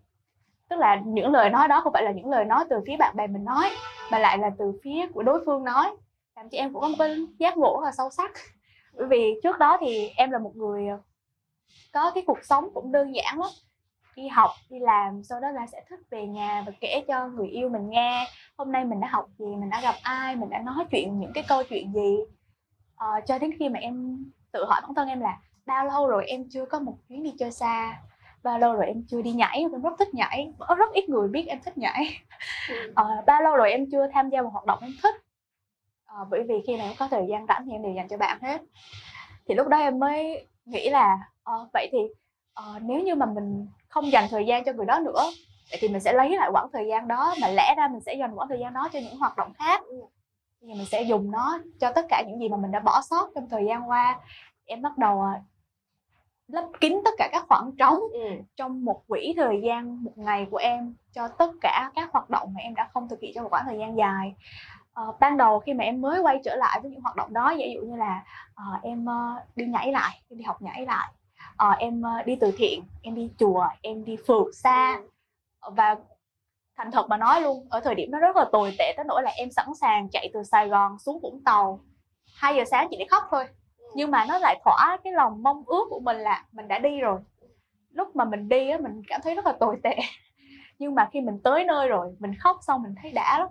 Tức 0.70 0.80
là 0.80 1.02
những 1.06 1.32
lời 1.32 1.50
nói 1.50 1.68
đó 1.68 1.82
không 1.82 1.94
phải 1.94 2.04
là 2.04 2.12
những 2.12 2.30
lời 2.30 2.46
nói 2.46 2.66
từ 2.70 2.80
phía 2.88 2.98
bạn 2.98 3.16
bè 3.16 3.28
mình 3.28 3.44
nói, 3.44 3.70
mà 4.12 4.20
lại 4.20 4.38
là 4.38 4.52
từ 4.58 4.80
phía 4.84 5.08
của 5.14 5.24
đối 5.24 5.44
phương 5.46 5.64
nói. 5.64 5.96
Làm 6.36 6.50
cho 6.50 6.58
em 6.58 6.74
cũng 6.74 6.82
có 6.82 6.88
một 6.88 6.96
cái 7.00 7.16
giác 7.38 7.58
ngộ 7.58 7.80
rất 7.80 7.86
là 7.86 7.92
sâu 7.92 8.10
sắc. 8.10 8.32
Bởi 8.94 9.08
vì 9.08 9.40
trước 9.44 9.58
đó 9.60 9.78
thì 9.82 10.08
em 10.08 10.32
là 10.32 10.40
một 10.40 10.56
người 10.56 10.88
có 11.94 12.12
cái 12.12 12.24
cuộc 12.28 12.40
sống 12.44 12.70
cũng 12.74 12.92
đơn 12.92 13.16
giản 13.16 13.40
lắm. 13.40 13.50
Đi 14.16 14.28
học, 14.28 14.50
đi 14.70 14.80
làm, 14.80 15.24
sau 15.24 15.40
đó 15.40 15.52
là 15.52 15.68
sẽ 15.68 15.84
thích 15.90 16.00
về 16.10 16.28
nhà 16.28 16.64
và 16.66 16.72
kể 16.82 17.04
cho 17.08 17.28
người 17.28 17.48
yêu 17.48 17.70
mình 17.70 17.90
nghe 17.90 18.28
hôm 18.58 18.72
nay 18.72 18.86
mình 18.86 19.02
đã 19.02 19.08
học 19.08 19.30
gì 19.38 19.46
mình 19.46 19.70
đã 19.70 19.82
gặp 19.82 19.96
ai 20.04 20.36
mình 20.36 20.50
đã 20.50 20.60
nói 20.60 20.86
chuyện 20.92 21.20
những 21.20 21.32
cái 21.34 21.44
câu 21.48 21.64
chuyện 21.64 21.94
gì? 21.94 22.18
À, 22.96 23.08
cho 23.28 23.40
đến 23.40 23.52
khi 23.60 23.70
mà 23.70 23.80
em 23.80 24.26
tự 24.52 24.66
hỏi 24.66 24.82
bản 24.82 24.94
thân 24.96 25.08
em 25.08 25.20
là 25.20 25.40
bao 25.66 25.86
lâu 25.86 26.08
rồi 26.08 26.26
em 26.26 26.50
chưa 26.50 26.66
có 26.66 26.80
một 26.80 26.98
chuyến 27.10 27.24
đi 27.24 27.34
chơi 27.40 27.52
xa? 27.52 28.02
Bao 28.44 28.60
lâu 28.60 28.74
rồi 28.74 28.86
em 28.88 29.04
chưa 29.08 29.22
đi 29.22 29.32
nhảy? 29.32 29.60
Em 29.60 29.82
rất 29.82 29.94
thích 30.00 30.14
nhảy 30.14 30.54
rất 30.78 30.94
ít 30.94 31.10
người 31.10 31.28
biết 31.28 31.46
em 31.48 31.60
thích 31.66 31.78
nhảy. 31.78 32.20
À, 32.96 33.04
bao 33.28 33.42
lâu 33.42 33.56
rồi 33.56 33.72
em 33.72 33.86
chưa 33.92 34.08
tham 34.14 34.30
gia 34.30 34.42
một 34.42 34.50
hoạt 34.54 34.66
động 34.66 34.80
em 34.82 34.92
thích? 35.04 35.16
À, 36.06 36.18
bởi 36.30 36.44
vì 36.48 36.56
khi 36.68 36.78
nào 36.78 36.88
em 36.88 36.96
có 37.00 37.08
thời 37.08 37.26
gian 37.30 37.46
rảnh 37.48 37.66
thì 37.66 37.72
em 37.72 37.84
đều 37.84 37.94
dành 37.94 38.08
cho 38.08 38.18
bạn 38.18 38.40
hết. 38.42 38.62
Thì 39.48 39.56
lúc 39.56 39.68
đó 39.68 39.78
em 39.78 40.00
mới 40.00 40.48
nghĩ 40.66 40.90
là 40.90 41.20
à, 41.44 41.54
vậy 41.74 41.90
thì 41.92 42.00
à, 42.54 42.64
nếu 42.82 43.02
như 43.02 43.16
mà 43.16 43.26
mình 43.26 43.68
không 43.88 44.12
dành 44.12 44.28
thời 44.30 44.46
gian 44.46 44.64
cho 44.64 44.74
người 44.74 44.86
đó 44.86 45.00
nữa 45.00 45.24
vậy 45.72 45.80
thì 45.82 45.88
mình 45.88 46.02
sẽ 46.02 46.14
lấy 46.14 46.38
lại 46.38 46.50
quãng 46.54 46.68
thời 46.74 46.88
gian 46.88 47.08
đó 47.08 47.36
mà 47.42 47.48
lẽ 47.48 47.76
ra 47.78 47.88
mình 47.88 48.02
sẽ 48.02 48.14
dành 48.14 48.36
quãng 48.36 48.48
thời 48.48 48.60
gian 48.60 48.74
đó 48.74 48.90
cho 48.94 49.00
những 49.00 49.18
hoạt 49.18 49.38
động 49.38 49.54
khác 49.54 49.82
thì 50.62 50.74
mình 50.74 50.86
sẽ 50.86 51.02
dùng 51.02 51.32
nó 51.32 51.60
cho 51.80 51.92
tất 51.92 52.06
cả 52.10 52.24
những 52.28 52.40
gì 52.40 52.50
mà 52.50 52.58
mình 52.58 52.72
đã 52.72 52.80
bỏ 52.80 53.02
sót 53.02 53.30
trong 53.36 53.50
thời 53.50 53.66
gian 53.66 53.90
qua 53.90 54.20
em 54.66 54.82
bắt 54.82 54.98
đầu 54.98 55.24
lấp 56.48 56.66
kín 56.80 57.02
tất 57.06 57.12
cả 57.18 57.30
các 57.32 57.46
khoảng 57.50 57.72
trống 57.78 58.00
ừ. 58.14 58.30
trong 58.56 58.86
một 58.86 59.08
quỹ 59.08 59.34
thời 59.38 59.62
gian 59.64 60.04
một 60.04 60.12
ngày 60.16 60.48
của 60.52 60.58
em 60.58 60.96
cho 61.12 61.28
tất 61.28 61.52
cả 61.62 61.92
các 61.96 62.10
hoạt 62.14 62.30
động 62.30 62.54
mà 62.54 62.62
em 62.62 62.76
đã 62.76 62.90
không 62.94 63.10
thực 63.10 63.20
hiện 63.22 63.32
trong 63.36 63.44
một 63.44 63.50
khoảng 63.50 63.66
thời 63.66 63.78
gian 63.78 63.98
dài 63.98 64.34
uh, 65.02 65.20
ban 65.20 65.38
đầu 65.38 65.60
khi 65.60 65.74
mà 65.74 65.84
em 65.84 66.02
mới 66.02 66.20
quay 66.20 66.40
trở 66.44 66.56
lại 66.56 66.80
với 66.82 66.92
những 66.92 67.02
hoạt 67.02 67.16
động 67.16 67.34
đó 67.34 67.54
ví 67.58 67.74
dụ 67.74 67.82
như 67.82 67.96
là 67.96 68.24
uh, 68.52 68.84
em 68.84 69.06
uh, 69.06 69.56
đi 69.56 69.66
nhảy 69.66 69.92
lại 69.92 70.22
em 70.30 70.38
đi 70.38 70.44
học 70.44 70.62
nhảy 70.62 70.86
lại 70.86 71.14
uh, 71.68 71.78
em 71.80 72.04
đi 72.26 72.36
từ 72.36 72.52
thiện 72.58 72.84
em 73.02 73.16
đi 73.16 73.30
chùa 73.38 73.68
em 73.82 74.06
đi 74.06 74.18
phượt 74.28 74.56
xa 74.56 74.96
ừ. 74.96 75.13
Và 75.72 75.96
thành 76.78 76.92
thật 76.92 77.06
mà 77.10 77.18
nói 77.18 77.42
luôn 77.42 77.68
ở 77.70 77.80
thời 77.80 77.96
điểm 77.96 78.12
đó 78.12 78.20
rất 78.20 78.36
là 78.36 78.46
tồi 78.52 78.76
tệ 78.80 78.94
tới 78.98 79.06
nỗi 79.08 79.24
là 79.24 79.32
em 79.32 79.52
sẵn 79.52 79.68
sàng 79.82 80.10
chạy 80.10 80.30
từ 80.34 80.44
Sài 80.44 80.68
Gòn 80.68 81.00
xuống 81.00 81.20
Vũng 81.22 81.42
Tàu. 81.46 81.80
2 82.36 82.56
giờ 82.56 82.64
sáng 82.72 82.88
chỉ 82.90 82.98
để 83.00 83.06
khóc 83.10 83.24
thôi. 83.32 83.46
Nhưng 83.96 84.12
mà 84.12 84.26
nó 84.26 84.38
lại 84.38 84.62
thỏa 84.64 84.98
cái 85.04 85.14
lòng 85.14 85.44
mong 85.44 85.64
ước 85.66 85.86
của 85.90 86.00
mình 86.00 86.18
là 86.18 86.46
mình 86.52 86.68
đã 86.68 86.80
đi 86.80 87.00
rồi. 87.00 87.20
Lúc 87.90 88.16
mà 88.16 88.26
mình 88.26 88.50
đi 88.50 88.70
á 88.70 88.78
mình 88.78 89.02
cảm 89.08 89.22
thấy 89.24 89.36
rất 89.36 89.46
là 89.46 89.52
tồi 89.60 89.78
tệ. 89.84 89.98
Nhưng 90.80 90.96
mà 90.96 91.10
khi 91.12 91.22
mình 91.22 91.40
tới 91.44 91.66
nơi 91.66 91.88
rồi 91.88 92.16
mình 92.20 92.32
khóc 92.40 92.58
xong 92.62 92.84
mình 92.84 92.96
thấy 93.02 93.12
đã 93.12 93.40
lắm. 93.40 93.48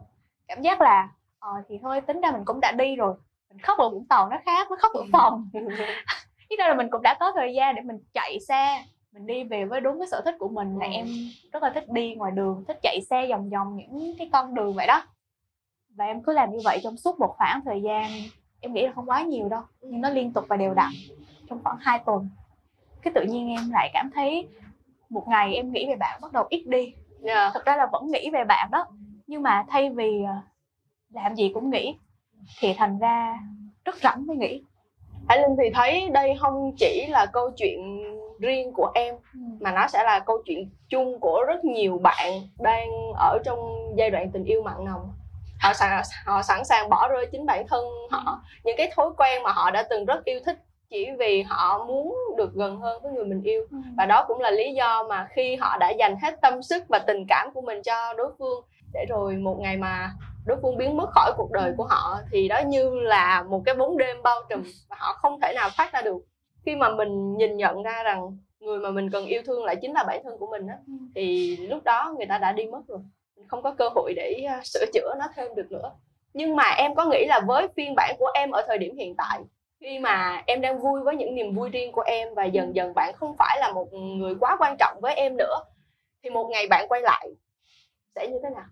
Cảm 0.49 0.63
giác 0.63 0.81
là 0.81 1.09
ờ 1.39 1.51
thì 1.69 1.79
thôi 1.83 2.01
tính 2.01 2.21
ra 2.21 2.31
mình 2.31 2.43
cũng 2.45 2.61
đã 2.61 2.73
đi 2.73 2.97
rồi. 2.97 3.15
Mình 3.49 3.59
khóc 3.59 3.79
ở 3.79 3.89
vũng 3.89 4.09
tàu 4.09 4.29
nó 4.29 4.37
khác 4.45 4.69
với 4.69 4.79
khóc 4.79 4.93
ở 4.95 5.03
phòng. 5.13 5.49
Ý 6.49 6.57
ra 6.57 6.69
là 6.69 6.75
mình 6.75 6.91
cũng 6.91 7.03
đã 7.03 7.17
có 7.21 7.33
thời 7.37 7.55
gian 7.55 7.75
để 7.75 7.83
mình 7.83 7.97
chạy 8.15 8.39
xe 8.49 8.85
mình 9.13 9.27
đi 9.27 9.45
về 9.45 9.65
với 9.65 9.81
đúng 9.81 9.99
cái 9.99 10.09
sở 10.11 10.21
thích 10.25 10.35
của 10.39 10.49
mình 10.49 10.79
là 10.79 10.87
em 10.87 11.07
rất 11.53 11.63
là 11.63 11.71
thích 11.71 11.89
đi 11.89 12.15
ngoài 12.15 12.33
đường 12.33 12.65
thích 12.69 12.79
chạy 12.83 13.01
xe 13.11 13.27
vòng 13.31 13.51
vòng 13.51 13.77
những 13.77 14.15
cái 14.19 14.31
con 14.33 14.55
đường 14.55 14.75
vậy 14.75 14.87
đó 14.87 15.05
và 15.97 16.05
em 16.05 16.23
cứ 16.23 16.33
làm 16.33 16.53
như 16.53 16.59
vậy 16.65 16.81
trong 16.83 16.97
suốt 16.97 17.21
một 17.21 17.35
khoảng 17.39 17.61
thời 17.65 17.83
gian 17.83 18.11
em 18.61 18.73
nghĩ 18.73 18.87
là 18.87 18.93
không 18.93 19.09
quá 19.09 19.23
nhiều 19.23 19.49
đâu 19.49 19.63
nhưng 19.81 20.01
nó 20.01 20.11
liên 20.11 20.33
tục 20.33 20.45
và 20.49 20.57
đều 20.57 20.75
đặn 20.75 20.91
trong 21.49 21.61
khoảng 21.65 21.77
2 21.81 22.01
tuần 22.07 22.29
cái 23.03 23.13
tự 23.15 23.25
nhiên 23.25 23.49
em 23.49 23.71
lại 23.71 23.91
cảm 23.95 24.11
thấy 24.15 24.49
một 25.11 25.29
ngày 25.29 25.55
em 25.55 25.73
nghĩ 25.73 25.87
về 25.89 25.97
bạn 25.97 26.21
bắt 26.23 26.33
đầu 26.33 26.47
ít 26.49 26.65
đi 26.67 26.85
yeah. 26.85 26.95
Dạ. 27.23 27.51
thực 27.55 27.65
ra 27.65 27.77
là 27.77 27.87
vẫn 27.93 28.07
nghĩ 28.11 28.31
về 28.31 28.45
bạn 28.45 28.69
đó 28.71 28.87
nhưng 29.27 29.43
mà 29.43 29.65
thay 29.69 29.91
vì 29.91 30.23
ờ, 30.23 30.35
làm 31.11 31.35
gì 31.35 31.51
cũng 31.55 31.71
nghĩ 31.71 31.95
thì 32.61 32.75
thành 32.75 32.99
ra 32.99 33.39
rất 33.85 33.97
rảnh 33.97 34.27
mới 34.27 34.37
nghĩ 34.37 34.63
Hải 35.29 35.39
Linh 35.39 35.57
thì 35.59 35.71
thấy 35.75 36.09
đây 36.09 36.37
không 36.41 36.73
chỉ 36.79 37.07
là 37.09 37.27
câu 37.27 37.51
chuyện 37.57 38.02
riêng 38.43 38.73
của 38.73 38.91
em. 38.95 39.15
Ừ. 39.35 39.41
mà 39.61 39.73
nó 39.73 39.87
sẽ 39.89 40.05
là 40.05 40.19
câu 40.19 40.43
chuyện 40.45 40.71
chung 40.89 41.21
của 41.21 41.45
rất 41.47 41.65
nhiều 41.65 41.99
bạn 41.99 42.33
đang 42.59 42.89
ở 43.19 43.39
trong 43.45 43.59
giai 43.97 44.11
đoạn 44.11 44.31
tình 44.33 44.45
yêu 44.45 44.63
mặn 44.63 44.85
nồng. 44.85 45.13
Họ 45.61 45.73
sẵn 45.73 46.03
họ 46.25 46.43
sẵn 46.43 46.65
sàng 46.65 46.89
bỏ 46.89 47.09
rơi 47.09 47.27
chính 47.33 47.47
bản 47.47 47.67
thân 47.69 47.85
họ. 48.11 48.43
Những 48.65 48.77
cái 48.77 48.93
thói 48.97 49.11
quen 49.17 49.43
mà 49.43 49.53
họ 49.53 49.71
đã 49.71 49.83
từng 49.91 50.05
rất 50.05 50.25
yêu 50.25 50.41
thích 50.47 50.59
chỉ 50.91 51.09
vì 51.19 51.43
họ 51.43 51.85
muốn 51.85 52.17
được 52.37 52.55
gần 52.55 52.81
hơn 52.81 53.03
với 53.03 53.13
người 53.13 53.25
mình 53.25 53.43
yêu. 53.43 53.63
Ừ. 53.71 53.77
và 53.97 54.07
đó 54.07 54.25
cũng 54.29 54.41
là 54.41 54.51
lý 54.51 54.73
do 54.75 55.07
mà 55.09 55.29
khi 55.31 55.57
họ 55.57 55.77
đã 55.79 55.91
dành 55.91 56.17
hết 56.23 56.41
tâm 56.43 56.63
sức 56.63 56.85
và 56.89 56.99
tình 56.99 57.25
cảm 57.29 57.49
của 57.55 57.61
mình 57.61 57.83
cho 57.83 58.15
đối 58.17 58.33
phương 58.39 58.65
để 58.93 59.05
rồi 59.09 59.37
một 59.37 59.57
ngày 59.61 59.77
mà 59.77 60.11
đối 60.47 60.59
phương 60.63 60.77
biến 60.77 60.97
mất 60.97 61.11
khỏi 61.11 61.33
cuộc 61.37 61.51
đời 61.53 61.73
của 61.77 61.85
họ 61.85 62.19
thì 62.33 62.49
đó 62.49 62.61
như 62.67 62.91
là 62.91 63.43
một 63.43 63.63
cái 63.67 63.75
bóng 63.75 63.99
đêm 63.99 64.23
bao 64.23 64.41
trùm 64.49 64.63
và 64.89 64.97
họ 65.01 65.13
không 65.13 65.41
thể 65.41 65.53
nào 65.57 65.71
thoát 65.77 65.93
ra 65.93 66.03
được 66.03 66.19
khi 66.67 66.77
mà 66.77 66.95
mình 66.95 67.37
nhìn 67.37 67.57
nhận 67.57 67.83
ra 67.83 68.03
rằng 68.03 68.39
người 68.61 68.79
mà 68.79 68.91
mình 68.91 69.11
cần 69.11 69.27
yêu 69.27 69.43
thương 69.47 69.65
lại 69.65 69.77
chính 69.83 69.93
là 69.93 70.05
bản 70.05 70.21
thân 70.25 70.39
của 70.39 70.47
mình 70.47 70.67
á 70.67 70.77
ừ. 70.87 70.93
thì 71.15 71.57
lúc 71.57 71.85
đó 71.85 72.15
người 72.17 72.27
ta 72.27 72.39
đã 72.39 72.53
đi 72.53 72.67
mất 72.67 72.83
rồi. 72.89 72.99
Không 73.47 73.63
có 73.63 73.75
cơ 73.75 73.89
hội 73.95 74.13
để 74.17 74.47
uh, 74.59 74.67
sửa 74.67 74.87
chữa 74.95 75.15
nó 75.19 75.27
thêm 75.35 75.55
được 75.55 75.73
nữa. 75.73 75.93
Nhưng 76.35 76.57
mà 76.57 76.71
em 76.71 76.95
có 76.95 77.05
nghĩ 77.05 77.25
là 77.27 77.41
với 77.47 77.69
phiên 77.77 77.95
bản 77.97 78.17
của 78.19 78.31
em 78.35 78.51
ở 78.51 78.65
thời 78.67 78.79
điểm 78.79 78.97
hiện 78.97 79.15
tại 79.17 79.41
khi 79.83 79.99
mà 79.99 80.43
em 80.47 80.61
đang 80.61 80.79
vui 80.79 81.01
với 81.01 81.17
những 81.17 81.35
niềm 81.35 81.55
vui 81.55 81.71
riêng 81.71 81.93
của 81.93 82.03
em 82.03 82.35
và 82.35 82.45
dần 82.45 82.75
dần 82.75 82.95
bạn 82.95 83.15
không 83.17 83.37
phải 83.39 83.59
là 83.61 83.73
một 83.73 83.93
người 83.93 84.35
quá 84.41 84.57
quan 84.61 84.77
trọng 84.79 84.99
với 85.01 85.15
em 85.15 85.37
nữa 85.37 85.65
thì 86.23 86.31
một 86.31 86.49
ngày 86.51 86.67
bạn 86.71 86.89
quay 86.89 87.01
lại 87.01 87.29
sẽ 88.15 88.29
như 88.29 88.39
thế 88.43 88.51
nào? 88.51 88.65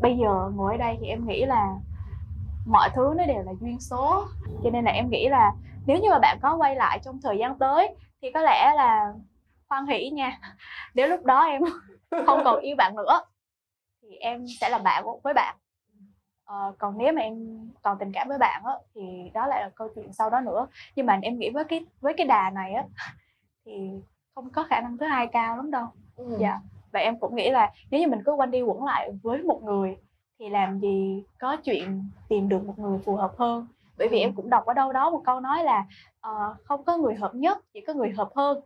Bây 0.00 0.16
giờ 0.16 0.50
ngồi 0.54 0.74
ở 0.74 0.78
đây 0.78 0.96
thì 1.00 1.06
em 1.06 1.26
nghĩ 1.26 1.44
là 1.44 1.74
mọi 2.66 2.90
thứ 2.94 3.14
nó 3.16 3.26
đều 3.26 3.42
là 3.46 3.52
duyên 3.60 3.80
số. 3.80 4.24
Cho 4.64 4.70
nên 4.70 4.84
là 4.84 4.90
em 4.90 5.10
nghĩ 5.10 5.28
là 5.28 5.52
nếu 5.86 5.98
như 5.98 6.08
mà 6.10 6.18
bạn 6.18 6.38
có 6.42 6.56
quay 6.56 6.76
lại 6.76 6.98
trong 7.04 7.20
thời 7.22 7.38
gian 7.38 7.58
tới 7.58 7.96
thì 8.22 8.30
có 8.30 8.40
lẽ 8.40 8.72
là 8.76 9.12
hoan 9.68 9.86
hỷ 9.86 10.10
nha. 10.10 10.40
Nếu 10.94 11.08
lúc 11.08 11.24
đó 11.24 11.44
em 11.44 11.62
không 12.26 12.40
còn 12.44 12.60
yêu 12.60 12.76
bạn 12.76 12.96
nữa 12.96 13.20
thì 14.02 14.16
em 14.16 14.46
sẽ 14.60 14.68
là 14.68 14.78
bạn 14.78 15.04
với 15.22 15.34
bạn. 15.34 15.56
Ờ, 16.44 16.72
còn 16.78 16.98
nếu 16.98 17.12
mà 17.12 17.22
em 17.22 17.34
còn 17.82 17.98
tình 17.98 18.12
cảm 18.12 18.28
với 18.28 18.38
bạn 18.38 18.62
á 18.64 18.72
thì 18.94 19.30
đó 19.34 19.46
lại 19.46 19.60
là 19.60 19.70
câu 19.74 19.88
chuyện 19.94 20.12
sau 20.12 20.30
đó 20.30 20.40
nữa. 20.40 20.66
Nhưng 20.96 21.06
mà 21.06 21.18
em 21.22 21.38
nghĩ 21.38 21.50
với 21.50 21.64
cái 21.64 21.84
với 22.00 22.14
cái 22.16 22.26
đà 22.26 22.50
này 22.50 22.72
á 22.72 22.84
thì 23.64 23.90
không 24.34 24.50
có 24.50 24.64
khả 24.70 24.80
năng 24.80 24.98
thứ 24.98 25.06
hai 25.06 25.26
cao 25.26 25.56
lắm 25.56 25.70
đâu. 25.70 25.86
Ừ. 26.16 26.36
dạ. 26.40 26.60
Và 26.92 27.00
em 27.00 27.18
cũng 27.20 27.36
nghĩ 27.36 27.50
là 27.50 27.72
nếu 27.90 28.00
như 28.00 28.06
mình 28.06 28.22
cứ 28.24 28.32
quanh 28.32 28.50
đi 28.50 28.62
quẩn 28.62 28.84
lại 28.84 29.10
với 29.22 29.42
một 29.42 29.62
người 29.62 29.96
thì 30.38 30.48
làm 30.48 30.80
gì 30.80 31.24
có 31.38 31.56
chuyện 31.56 32.08
tìm 32.28 32.48
được 32.48 32.66
một 32.66 32.78
người 32.78 32.98
phù 32.98 33.16
hợp 33.16 33.32
hơn 33.38 33.66
bởi 33.98 34.08
vì 34.08 34.18
em 34.18 34.34
cũng 34.34 34.50
đọc 34.50 34.66
ở 34.66 34.74
đâu 34.74 34.92
đó 34.92 35.10
một 35.10 35.22
câu 35.24 35.40
nói 35.40 35.64
là 35.64 35.84
uh, 36.28 36.64
không 36.64 36.84
có 36.84 36.96
người 36.96 37.14
hợp 37.14 37.34
nhất 37.34 37.58
chỉ 37.74 37.80
có 37.80 37.94
người 37.94 38.10
hợp 38.10 38.30
hơn 38.36 38.60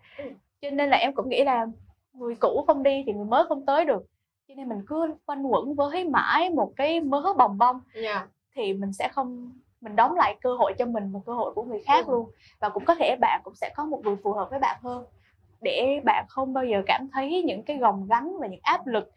cho 0.62 0.70
nên 0.70 0.90
là 0.90 0.96
em 0.96 1.14
cũng 1.14 1.28
nghĩ 1.28 1.44
là 1.44 1.66
người 2.12 2.34
cũ 2.40 2.64
không 2.66 2.82
đi 2.82 3.02
thì 3.06 3.12
người 3.12 3.24
mới 3.24 3.44
không 3.48 3.66
tới 3.66 3.84
được 3.84 4.02
cho 4.48 4.54
nên 4.54 4.68
mình 4.68 4.82
cứ 4.86 5.14
quanh 5.26 5.42
quẩn 5.42 5.74
với 5.74 6.04
mãi 6.04 6.50
một 6.50 6.72
cái 6.76 7.00
mớ 7.00 7.34
bồng 7.38 7.58
bông 7.58 7.80
yeah. 7.94 8.04
Dạ. 8.04 8.26
thì 8.54 8.72
mình 8.72 8.92
sẽ 8.92 9.08
không 9.08 9.52
mình 9.80 9.96
đóng 9.96 10.14
lại 10.14 10.36
cơ 10.40 10.54
hội 10.54 10.72
cho 10.78 10.86
mình 10.86 11.12
và 11.12 11.20
cơ 11.26 11.32
hội 11.32 11.52
của 11.54 11.62
người 11.62 11.82
khác 11.86 12.06
ừ. 12.06 12.12
luôn 12.12 12.30
và 12.60 12.68
cũng 12.68 12.84
có 12.84 12.94
thể 12.94 13.16
bạn 13.16 13.40
cũng 13.44 13.54
sẽ 13.54 13.72
có 13.76 13.84
một 13.84 14.00
người 14.04 14.16
phù 14.22 14.32
hợp 14.32 14.50
với 14.50 14.58
bạn 14.58 14.78
hơn 14.82 15.04
để 15.60 16.00
bạn 16.04 16.24
không 16.28 16.52
bao 16.52 16.64
giờ 16.64 16.82
cảm 16.86 17.08
thấy 17.12 17.42
những 17.42 17.62
cái 17.62 17.76
gồng 17.76 18.06
gánh 18.06 18.38
và 18.40 18.46
những 18.46 18.60
áp 18.62 18.86
lực 18.86 19.08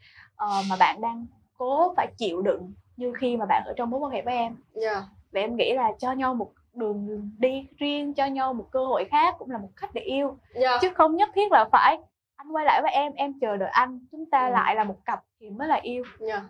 uh, 0.44 0.66
mà 0.70 0.76
bạn 0.80 1.02
đang 1.02 1.26
cố 1.58 1.94
phải 1.98 2.08
chịu 2.18 2.42
đựng 2.42 2.74
như 2.98 3.14
khi 3.14 3.38
mà 3.38 3.46
bạn 3.46 3.64
ở 3.66 3.74
trong 3.78 3.90
mối 3.90 4.00
quan 4.00 4.12
hệ 4.12 4.22
với 4.22 4.36
em 4.36 4.56
yeah. 4.82 5.04
Và 5.32 5.42
em 5.42 5.56
nghĩ 5.56 5.74
là 5.74 5.92
cho 6.00 6.12
nhau 6.12 6.36
một 6.36 6.52
đường 6.74 7.30
đi 7.38 7.68
riêng 7.78 8.14
cho 8.14 8.26
nhau 8.26 8.54
một 8.54 8.68
cơ 8.72 8.86
hội 8.86 9.06
khác 9.12 9.36
cũng 9.40 9.52
là 9.52 9.58
một 9.58 9.70
cách 9.82 9.90
để 9.94 10.02
yêu 10.02 10.38
yeah. 10.54 10.82
chứ 10.82 10.90
không 10.96 11.16
nhất 11.16 11.30
thiết 11.36 11.52
là 11.52 11.66
phải 11.72 11.98
anh 12.36 12.56
quay 12.56 12.66
lại 12.66 12.82
với 12.82 12.92
em 12.92 13.14
em 13.14 13.34
chờ 13.42 13.58
đợi 13.58 13.70
anh 13.70 14.00
chúng 14.12 14.26
ta 14.26 14.48
ừ. 14.48 14.52
lại 14.52 14.76
là 14.76 14.84
một 14.84 14.96
cặp 15.06 15.24
thì 15.40 15.50
mới 15.50 15.68
là 15.68 15.80
yêu 15.82 16.04
yeah. 16.28 16.44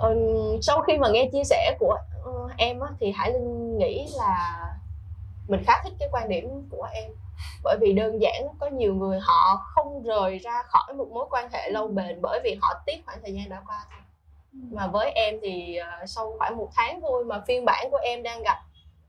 ừ, 0.00 0.14
sau 0.62 0.80
khi 0.80 0.98
mà 0.98 1.08
nghe 1.12 1.28
chia 1.32 1.44
sẻ 1.44 1.76
của 1.78 1.98
uh, 2.30 2.50
em 2.56 2.80
á, 2.80 2.88
thì 3.00 3.10
hải 3.10 3.32
linh 3.32 3.78
nghĩ 3.78 4.08
là 4.18 4.60
mình 5.48 5.62
khá 5.66 5.80
thích 5.84 5.92
cái 5.98 6.08
quan 6.12 6.28
điểm 6.28 6.68
của 6.70 6.88
em 6.92 7.10
bởi 7.64 7.76
vì 7.80 7.92
đơn 7.92 8.20
giản 8.20 8.48
có 8.58 8.66
nhiều 8.66 8.94
người 8.94 9.18
họ 9.22 9.56
không 9.74 10.02
rời 10.02 10.38
ra 10.38 10.62
khỏi 10.62 10.94
một 10.94 11.08
mối 11.12 11.26
quan 11.30 11.48
hệ 11.52 11.70
lâu 11.70 11.88
bền 11.88 12.18
bởi 12.22 12.40
vì 12.44 12.58
họ 12.62 12.82
tiếc 12.86 13.06
khoảng 13.06 13.18
thời 13.22 13.34
gian 13.34 13.48
đã 13.48 13.62
qua 13.66 13.84
thôi. 13.90 13.99
Mà 14.52 14.86
với 14.86 15.10
em 15.10 15.38
thì 15.42 15.78
uh, 15.80 16.08
sau 16.08 16.34
khoảng 16.38 16.56
một 16.56 16.68
tháng 16.74 17.00
thôi 17.00 17.24
mà 17.24 17.42
phiên 17.46 17.64
bản 17.64 17.88
của 17.90 17.98
em 18.02 18.22
đang 18.22 18.42
gặp 18.42 18.56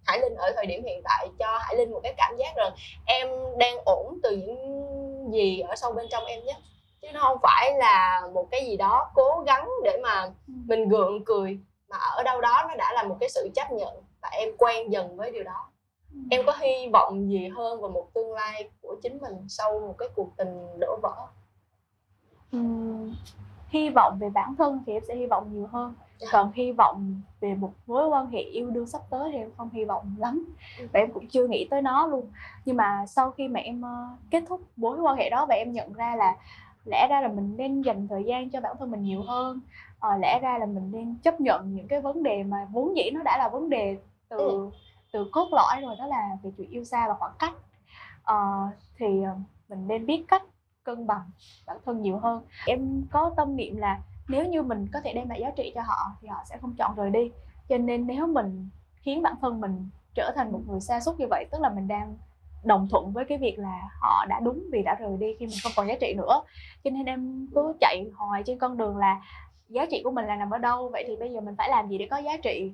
Hải 0.04 0.20
Linh 0.20 0.36
ở 0.36 0.52
thời 0.56 0.66
điểm 0.66 0.84
hiện 0.84 1.02
tại 1.04 1.28
cho 1.40 1.58
Hải 1.62 1.76
Linh 1.76 1.92
một 1.92 2.00
cái 2.04 2.14
cảm 2.18 2.38
giác 2.38 2.54
rằng 2.56 2.74
em 3.06 3.28
đang 3.58 3.78
ổn 3.86 4.20
từ 4.24 4.38
những 4.38 5.32
gì 5.34 5.60
ở 5.60 5.76
sâu 5.76 5.92
bên 5.92 6.06
trong 6.12 6.26
em 6.26 6.44
nhất 6.44 6.58
chứ 7.02 7.08
nó 7.14 7.20
không 7.22 7.38
phải 7.44 7.78
là 7.78 8.22
một 8.34 8.48
cái 8.52 8.66
gì 8.66 8.78
đó 8.78 9.12
cố 9.16 9.44
gắng 9.46 9.70
để 9.84 9.98
mà 10.04 10.24
ừ. 10.24 10.54
mình 10.68 10.90
gượng 10.90 11.26
cười 11.26 11.60
mà 11.90 11.98
ở 11.98 12.24
đâu 12.24 12.42
đó 12.42 12.66
nó 12.70 12.76
đã 12.76 12.94
là 12.94 13.04
một 13.04 13.18
cái 13.20 13.30
sự 13.30 13.50
chấp 13.56 13.72
nhận 13.72 14.04
và 14.22 14.30
em 14.32 14.50
quen 14.58 14.92
dần 14.92 15.18
với 15.18 15.32
điều 15.32 15.44
đó 15.44 15.70
ừ. 16.14 16.20
em 16.32 16.46
có 16.46 16.54
hy 16.60 16.90
vọng 16.94 17.30
gì 17.32 17.48
hơn 17.48 17.82
vào 17.82 17.92
một 17.92 18.14
tương 18.14 18.34
lai 18.34 18.70
của 18.82 18.96
chính 19.04 19.18
mình 19.22 19.46
sau 19.50 19.80
một 19.80 19.96
cái 19.98 20.10
cuộc 20.16 20.30
tình 20.38 20.80
đổ 20.80 21.00
vỡ 21.02 21.28
uhm, 22.58 23.16
hy 23.72 23.90
vọng 23.90 24.18
về 24.20 24.30
bản 24.30 24.56
thân 24.56 24.84
thì 24.86 24.94
em 24.94 25.04
sẽ 25.08 25.16
hy 25.16 25.26
vọng 25.26 25.54
nhiều 25.54 25.68
hơn. 25.72 25.94
Còn 26.32 26.52
hy 26.56 26.72
vọng 26.72 27.22
về 27.40 27.56
một 27.56 27.74
mối 27.88 28.08
quan 28.08 28.32
hệ 28.32 28.40
yêu 28.40 28.70
đương 28.70 28.88
sắp 28.88 29.02
tới 29.10 29.30
thì 29.32 29.38
em 29.38 29.50
không 29.58 29.70
hy 29.74 29.86
vọng 29.86 30.16
lắm. 30.18 30.46
Và 30.94 31.00
em 31.00 31.12
cũng 31.12 31.28
chưa 31.28 31.48
nghĩ 31.48 31.68
tới 31.70 31.82
nó 31.82 32.08
luôn. 32.08 32.32
Nhưng 32.66 32.78
mà 32.78 33.06
sau 33.08 33.32
khi 33.32 33.48
mà 33.48 33.60
em 33.60 33.82
uh, 33.82 34.20
kết 34.32 34.44
thúc 34.48 34.62
mối 34.76 35.00
quan 35.02 35.18
hệ 35.18 35.30
đó 35.30 35.46
và 35.46 35.56
em 35.56 35.72
nhận 35.72 35.94
ra 35.94 36.16
là 36.16 36.36
lẽ 36.86 37.08
ra 37.10 37.22
là 37.22 37.28
mình 37.28 37.58
nên 37.58 37.82
dành 37.82 38.08
thời 38.08 38.24
gian 38.24 38.50
cho 38.50 38.62
bản 38.62 38.76
thân 38.80 38.92
mình 38.92 39.04
nhiều 39.04 39.22
hơn 39.22 39.60
uh, 40.08 40.22
lẽ 40.22 40.40
ra 40.40 40.58
là 40.58 40.66
mình 40.66 40.92
nên 40.92 41.16
chấp 41.24 41.42
nhận 41.42 41.76
những 41.76 41.88
cái 41.88 42.02
vấn 42.02 42.24
đề 42.24 42.44
mà 42.44 42.68
vốn 42.72 42.98
dĩ 42.98 43.10
nó 43.14 43.24
đã 43.24 43.38
là 43.38 43.50
vấn 43.50 43.70
đề 43.70 43.98
từ 44.30 44.38
ừ. 44.38 44.70
từ 45.14 45.30
cốt 45.32 45.48
lõi 45.52 45.82
rồi 45.82 45.96
đó 46.00 46.08
là 46.08 46.30
về 46.44 46.52
chuyện 46.58 46.70
yêu 46.70 46.84
xa 46.84 47.08
và 47.08 47.14
khoảng 47.14 47.34
cách. 47.40 47.54
Uh, 48.32 48.74
thì 48.98 49.08
mình 49.70 49.88
nên 49.88 50.06
biết 50.06 50.26
cách 50.28 50.44
cân 50.84 51.08
bằng 51.08 51.32
bản 51.68 51.78
thân 51.86 52.02
nhiều 52.02 52.18
hơn. 52.18 52.46
Em 52.66 53.04
có 53.12 53.34
tâm 53.38 53.56
niệm 53.56 53.78
là 53.78 54.02
nếu 54.28 54.46
như 54.46 54.62
mình 54.62 54.88
có 54.94 55.02
thể 55.02 55.14
đem 55.14 55.30
lại 55.30 55.40
giá 55.42 55.50
trị 55.50 55.72
cho 55.76 55.82
họ 55.82 56.12
thì 56.22 56.28
họ 56.28 56.44
sẽ 56.46 56.58
không 56.58 56.76
chọn 56.78 56.96
rời 56.96 57.10
đi. 57.10 57.32
Cho 57.70 57.78
nên 57.78 58.08
nếu 58.08 58.28
mình 58.28 58.70
khiến 58.96 59.22
bản 59.22 59.36
thân 59.42 59.62
mình 59.62 59.90
trở 60.16 60.32
thành 60.36 60.52
một 60.52 60.62
người 60.68 60.80
xa 60.80 61.00
xúc 61.00 61.16
như 61.20 61.26
vậy, 61.30 61.46
tức 61.52 61.62
là 61.62 61.70
mình 61.70 61.88
đang 61.88 62.18
đồng 62.64 62.88
thuận 62.90 63.12
với 63.12 63.26
cái 63.26 63.38
việc 63.38 63.60
là 63.60 63.90
họ 64.00 64.26
đã 64.26 64.40
đúng 64.40 64.64
vì 64.72 64.84
đã 64.84 64.96
rời 65.00 65.18
đi 65.20 65.36
khi 65.40 65.46
mình 65.46 65.58
không 65.64 65.72
còn 65.76 65.88
giá 65.88 65.96
trị 66.02 66.14
nữa. 66.18 66.44
Cho 66.84 66.90
nên 66.90 67.06
em 67.06 67.48
cứ 67.56 67.74
chạy 67.80 68.06
hoài 68.16 68.44
trên 68.46 68.60
con 68.60 68.78
đường 68.78 68.98
là 68.98 69.22
giá 69.70 69.86
trị 69.92 70.02
của 70.04 70.12
mình 70.12 70.26
là 70.26 70.36
nằm 70.36 70.50
ở 70.50 70.58
đâu, 70.58 70.90
vậy 70.90 71.04
thì 71.08 71.16
bây 71.16 71.30
giờ 71.30 71.42
mình 71.42 71.56
phải 71.58 71.70
làm 71.70 71.90
gì 71.90 71.98
để 71.98 72.08
có 72.12 72.18
giá 72.18 72.38
trị? 72.44 72.74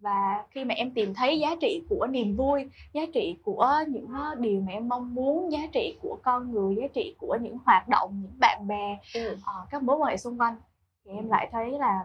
Và 0.00 0.44
khi 0.50 0.64
mà 0.64 0.74
em 0.74 0.90
tìm 0.94 1.14
thấy 1.14 1.38
giá 1.38 1.56
trị 1.60 1.82
của 1.88 2.06
niềm 2.10 2.36
vui 2.36 2.70
giá 2.92 3.02
trị 3.14 3.38
của 3.42 3.68
những 3.88 4.08
điều 4.38 4.60
mà 4.60 4.72
em 4.72 4.88
mong 4.88 5.14
muốn 5.14 5.52
giá 5.52 5.60
trị 5.72 5.98
của 6.02 6.18
con 6.22 6.52
người 6.52 6.76
giá 6.76 6.86
trị 6.94 7.14
của 7.18 7.38
những 7.40 7.58
hoạt 7.64 7.88
động 7.88 8.20
những 8.22 8.38
bạn 8.38 8.66
bè 8.66 8.98
ừ. 9.14 9.32
uh, 9.34 9.70
các 9.70 9.82
mối 9.82 9.96
quan 9.96 10.10
hệ 10.10 10.16
xung 10.16 10.40
quanh 10.40 10.56
thì 11.04 11.10
em 11.10 11.28
lại 11.28 11.48
thấy 11.52 11.70
là 11.70 12.00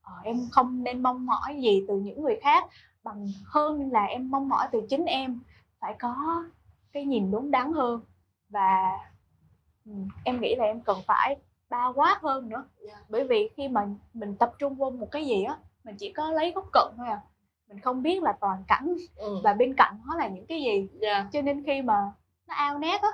uh, 0.00 0.24
em 0.24 0.36
không 0.50 0.84
nên 0.84 1.02
mong 1.02 1.26
mỏi 1.26 1.60
gì 1.60 1.84
từ 1.88 1.96
những 1.96 2.22
người 2.22 2.36
khác 2.42 2.64
bằng 3.02 3.26
hơn 3.44 3.90
là 3.92 4.04
em 4.04 4.30
mong 4.30 4.48
mỏi 4.48 4.68
từ 4.72 4.86
chính 4.88 5.04
em 5.04 5.40
phải 5.80 5.94
có 5.98 6.44
cái 6.92 7.04
nhìn 7.04 7.30
đúng 7.30 7.50
đắn 7.50 7.72
hơn 7.72 8.00
và 8.48 8.98
um, 9.84 10.08
em 10.24 10.40
nghĩ 10.40 10.54
là 10.54 10.64
em 10.64 10.80
cần 10.80 10.98
phải 11.06 11.36
bao 11.70 11.92
quát 11.92 12.18
hơn 12.22 12.48
nữa 12.48 12.64
yeah. 12.86 12.98
Dạ. 12.98 13.04
bởi 13.08 13.24
vì 13.24 13.48
khi 13.56 13.68
mà 13.68 13.86
mình 14.14 14.36
tập 14.36 14.52
trung 14.58 14.74
vô 14.74 14.90
một 14.90 15.08
cái 15.10 15.26
gì 15.26 15.42
á 15.42 15.58
mình 15.84 15.96
chỉ 15.98 16.12
có 16.12 16.30
lấy 16.30 16.52
góc 16.52 16.64
cận 16.72 16.94
thôi 16.96 17.06
à 17.08 17.20
mình 17.68 17.80
không 17.80 18.02
biết 18.02 18.22
là 18.22 18.32
toàn 18.40 18.64
cảnh 18.68 18.96
ừ. 19.16 19.40
và 19.44 19.54
bên 19.54 19.74
cạnh 19.76 20.00
nó 20.06 20.16
là 20.16 20.28
những 20.28 20.46
cái 20.46 20.60
gì 20.62 20.70
yeah. 20.76 20.88
Dạ. 21.00 21.26
cho 21.32 21.42
nên 21.42 21.62
khi 21.66 21.82
mà 21.82 22.12
nó 22.48 22.54
ao 22.54 22.78
nét 22.78 23.02
á 23.02 23.08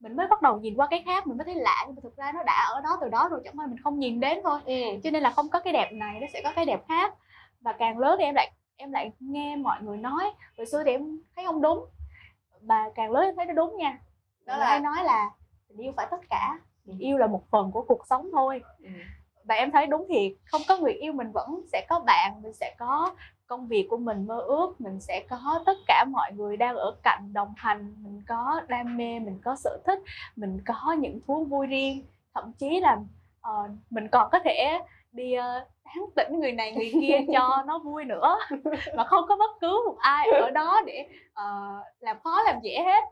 mình 0.00 0.16
mới 0.16 0.26
bắt 0.26 0.42
đầu 0.42 0.60
nhìn 0.60 0.74
qua 0.74 0.86
cái 0.90 1.02
khác 1.06 1.26
mình 1.26 1.38
mới 1.38 1.44
thấy 1.44 1.54
lạ 1.54 1.84
nhưng 1.86 1.96
mà 1.96 2.00
thực 2.02 2.16
ra 2.16 2.32
nó 2.32 2.42
đã 2.42 2.70
ở 2.74 2.80
đó 2.80 2.98
từ 3.00 3.08
đó 3.08 3.28
rồi 3.30 3.40
chẳng 3.44 3.58
qua 3.58 3.66
mình 3.66 3.78
không 3.84 3.98
nhìn 3.98 4.20
đến 4.20 4.40
thôi 4.44 4.60
ừ. 4.64 4.74
cho 5.04 5.10
nên 5.10 5.22
là 5.22 5.30
không 5.30 5.48
có 5.48 5.60
cái 5.60 5.72
đẹp 5.72 5.92
này 5.92 6.20
nó 6.20 6.26
sẽ 6.32 6.40
có 6.44 6.52
cái 6.56 6.64
đẹp 6.64 6.80
khác 6.88 7.14
và 7.60 7.72
càng 7.72 7.98
lớn 7.98 8.16
thì 8.18 8.24
em 8.24 8.34
lại 8.34 8.52
em 8.76 8.92
lại 8.92 9.12
nghe 9.20 9.56
mọi 9.56 9.82
người 9.82 9.96
nói 9.96 10.24
hồi 10.56 10.66
xưa 10.66 10.82
thì 10.84 10.90
em 10.90 11.20
thấy 11.36 11.44
không 11.46 11.62
đúng 11.62 11.86
và 12.60 12.90
càng 12.94 13.12
lớn 13.12 13.24
em 13.24 13.36
thấy 13.36 13.46
nó 13.46 13.52
đúng 13.52 13.76
nha 13.76 13.98
đó 14.44 14.56
là 14.56 14.66
hay 14.66 14.80
nói 14.80 15.04
là 15.04 15.30
tình 15.68 15.78
yêu 15.78 15.92
phải 15.96 16.06
tất 16.10 16.20
cả 16.30 16.58
tình 16.86 16.98
yêu 16.98 17.18
là 17.18 17.26
một 17.26 17.42
phần 17.50 17.70
của 17.72 17.84
cuộc 17.88 18.06
sống 18.06 18.28
thôi 18.32 18.62
ừ. 18.82 18.90
Và 19.44 19.54
em 19.54 19.70
thấy 19.70 19.86
đúng 19.86 20.06
thiệt 20.08 20.32
không 20.44 20.62
có 20.68 20.76
người 20.76 20.92
yêu 20.92 21.12
mình 21.12 21.32
vẫn 21.32 21.60
sẽ 21.72 21.86
có 21.88 22.00
bạn 22.06 22.42
mình 22.42 22.52
sẽ 22.52 22.74
có 22.78 23.14
công 23.46 23.66
việc 23.66 23.86
của 23.90 23.96
mình 23.96 24.26
mơ 24.26 24.40
ước 24.40 24.80
mình 24.80 25.00
sẽ 25.00 25.24
có 25.30 25.62
tất 25.66 25.76
cả 25.86 26.04
mọi 26.10 26.32
người 26.32 26.56
đang 26.56 26.76
ở 26.76 26.96
cạnh 27.02 27.32
đồng 27.32 27.54
hành 27.56 27.94
mình 28.02 28.22
có 28.28 28.60
đam 28.68 28.96
mê 28.96 29.18
mình 29.18 29.40
có 29.44 29.56
sở 29.56 29.78
thích 29.86 29.98
mình 30.36 30.60
có 30.66 30.92
những 30.92 31.20
thú 31.26 31.44
vui 31.44 31.66
riêng. 31.66 32.04
Thậm 32.34 32.52
chí 32.52 32.80
là 32.80 32.98
uh, 33.48 33.70
mình 33.90 34.08
còn 34.08 34.28
có 34.32 34.38
thể 34.44 34.80
đi 35.12 35.38
uh, 35.38 35.68
tán 35.84 36.04
tỉnh 36.16 36.40
người 36.40 36.52
này 36.52 36.72
người 36.72 36.92
kia 37.00 37.18
cho 37.32 37.64
nó 37.66 37.78
vui 37.78 38.04
nữa. 38.04 38.38
Mà 38.96 39.04
không 39.04 39.24
có 39.28 39.36
bất 39.36 39.50
cứ 39.60 39.82
một 39.86 39.96
ai 39.98 40.28
ở 40.30 40.50
đó 40.50 40.82
để 40.86 41.08
uh, 41.26 41.84
làm 42.00 42.16
khó 42.24 42.42
làm 42.42 42.56
dễ 42.62 42.82
hết. 42.84 43.04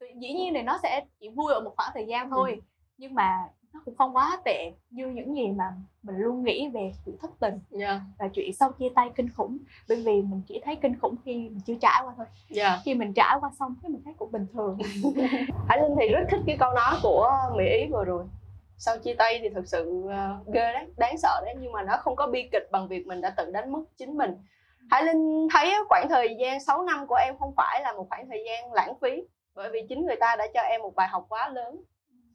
Dĩ 0.00 0.32
nhiên 0.32 0.54
thì 0.54 0.62
nó 0.62 0.78
sẽ 0.82 1.04
chỉ 1.20 1.28
vui 1.28 1.52
ở 1.52 1.60
một 1.60 1.72
khoảng 1.76 1.90
thời 1.94 2.06
gian 2.06 2.30
thôi 2.30 2.52
ừ. 2.54 2.60
nhưng 2.98 3.14
mà 3.14 3.48
nó 3.76 3.82
cũng 3.84 3.96
không 3.96 4.16
quá 4.16 4.38
tệ 4.44 4.72
như 4.90 5.06
những 5.06 5.36
gì 5.36 5.48
mà 5.48 5.64
mình 6.02 6.16
luôn 6.16 6.44
nghĩ 6.44 6.68
về 6.68 6.92
chuyện 7.06 7.16
thất 7.22 7.30
tình 7.40 7.54
yeah. 7.54 7.80
Dạ. 7.80 8.00
và 8.18 8.28
chuyện 8.34 8.52
sau 8.52 8.72
chia 8.72 8.88
tay 8.94 9.10
kinh 9.16 9.28
khủng 9.30 9.58
bởi 9.88 9.96
vì 9.96 10.22
mình 10.22 10.42
chỉ 10.48 10.60
thấy 10.64 10.76
kinh 10.76 10.98
khủng 11.00 11.14
khi 11.24 11.34
mình 11.34 11.60
chưa 11.66 11.74
trải 11.80 12.02
qua 12.04 12.14
thôi 12.16 12.26
yeah. 12.26 12.50
Dạ. 12.50 12.80
khi 12.84 12.94
mình 12.94 13.12
trải 13.12 13.36
qua 13.40 13.50
xong 13.58 13.74
thì 13.82 13.88
mình 13.88 14.02
thấy 14.04 14.14
cũng 14.18 14.32
bình 14.32 14.46
thường 14.52 14.78
Hải 15.68 15.82
Linh 15.82 15.96
thì 16.00 16.08
rất 16.08 16.26
thích 16.30 16.40
cái 16.46 16.56
câu 16.60 16.72
nói 16.74 16.94
của 17.02 17.30
Mỹ 17.56 17.64
Ý 17.64 17.86
vừa 17.92 18.04
rồi 18.04 18.24
sau 18.78 18.98
chia 18.98 19.14
tay 19.14 19.38
thì 19.42 19.48
thực 19.48 19.68
sự 19.68 20.02
uh, 20.04 20.46
ghê 20.54 20.72
đấy 20.72 20.86
đáng 20.96 21.18
sợ 21.18 21.42
đấy 21.44 21.54
nhưng 21.60 21.72
mà 21.72 21.82
nó 21.82 21.96
không 21.96 22.16
có 22.16 22.26
bi 22.26 22.48
kịch 22.52 22.68
bằng 22.72 22.88
việc 22.88 23.06
mình 23.06 23.20
đã 23.20 23.30
tự 23.30 23.50
đánh 23.50 23.72
mất 23.72 23.80
chính 23.98 24.16
mình 24.16 24.34
Hải 24.90 25.04
Linh 25.04 25.48
thấy 25.52 25.74
khoảng 25.88 26.08
thời 26.08 26.36
gian 26.40 26.60
6 26.60 26.82
năm 26.82 27.06
của 27.06 27.14
em 27.14 27.38
không 27.38 27.54
phải 27.56 27.80
là 27.82 27.92
một 27.92 28.06
khoảng 28.08 28.28
thời 28.28 28.44
gian 28.46 28.72
lãng 28.72 28.94
phí 29.00 29.22
bởi 29.54 29.70
vì 29.72 29.86
chính 29.88 30.06
người 30.06 30.16
ta 30.20 30.36
đã 30.36 30.46
cho 30.54 30.60
em 30.60 30.82
một 30.82 30.94
bài 30.94 31.08
học 31.08 31.26
quá 31.28 31.48
lớn 31.48 31.82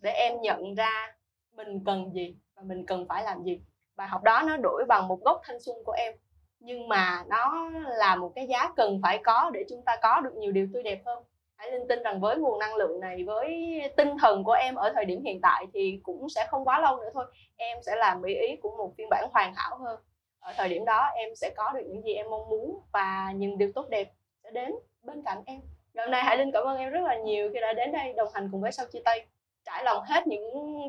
để 0.02 0.12
em 0.12 0.42
nhận 0.42 0.76
ra 0.76 1.14
mình 1.56 1.84
cần 1.86 2.12
gì 2.14 2.36
và 2.56 2.62
mình 2.66 2.86
cần 2.86 3.06
phải 3.10 3.24
làm 3.24 3.44
gì? 3.44 3.62
Bài 3.96 4.08
học 4.08 4.24
đó 4.24 4.44
nó 4.48 4.58
đổi 4.58 4.86
bằng 4.88 5.08
một 5.08 5.20
gốc 5.22 5.42
thanh 5.44 5.60
xuân 5.60 5.78
của 5.86 5.92
em. 5.92 6.14
Nhưng 6.60 6.88
mà 6.88 7.24
nó 7.28 7.70
là 7.88 8.16
một 8.16 8.32
cái 8.36 8.48
giá 8.48 8.70
cần 8.76 9.00
phải 9.04 9.20
có 9.24 9.52
để 9.54 9.66
chúng 9.70 9.82
ta 9.86 9.98
có 10.02 10.22
được 10.22 10.36
nhiều 10.36 10.52
điều 10.52 10.68
tươi 10.74 10.84
đẹp 10.84 11.02
hơn. 11.06 11.24
Hãy 11.56 11.72
linh 11.72 11.88
tin 11.88 12.04
rằng 12.04 12.20
với 12.20 12.38
nguồn 12.38 12.60
năng 12.60 12.76
lượng 12.76 13.00
này, 13.00 13.24
với 13.24 13.82
tinh 13.98 14.18
thần 14.22 14.44
của 14.44 14.52
em 14.52 14.76
ở 14.76 14.92
thời 14.96 15.06
điểm 15.06 15.24
hiện 15.24 15.42
tại 15.42 15.66
thì 15.74 16.00
cũng 16.04 16.30
sẽ 16.30 16.46
không 16.50 16.66
quá 16.66 16.80
lâu 16.80 16.98
nữa 16.98 17.10
thôi. 17.14 17.26
Em 17.58 17.78
sẽ 17.86 17.96
làm 17.96 18.22
mỹ 18.22 18.34
ý 18.34 18.56
của 18.56 18.78
một 18.78 18.94
phiên 18.98 19.10
bản 19.10 19.30
hoàn 19.34 19.54
hảo 19.56 19.78
hơn. 19.78 20.00
Ở 20.40 20.54
thời 20.58 20.70
điểm 20.70 20.86
đó, 20.86 21.10
em 21.16 21.36
sẽ 21.36 21.50
có 21.58 21.72
được 21.72 21.84
những 21.88 22.04
gì 22.04 22.14
em 22.14 22.30
mong 22.30 22.50
muốn 22.50 22.80
và 22.92 23.32
những 23.36 23.58
điều 23.58 23.72
tốt 23.76 23.90
đẹp 23.90 24.12
sẽ 24.44 24.52
đến 24.52 24.72
bên 25.04 25.24
cạnh 25.24 25.44
em. 25.46 25.62
Ngày 25.94 26.06
hôm 26.06 26.12
nay 26.12 26.24
hải 26.24 26.38
linh 26.38 26.52
cảm 26.52 26.64
ơn 26.64 26.78
em 26.78 26.90
rất 26.90 27.04
là 27.04 27.18
nhiều 27.18 27.50
khi 27.54 27.60
đã 27.62 27.74
đến 27.74 27.92
đây 27.92 28.14
đồng 28.14 28.30
hành 28.34 28.50
cùng 28.52 28.62
với 28.62 28.72
sau 28.72 28.86
chia 28.86 29.02
tay 29.06 29.26
trải 29.72 29.84
lòng 29.84 30.04
hết 30.04 30.28
những 30.28 30.44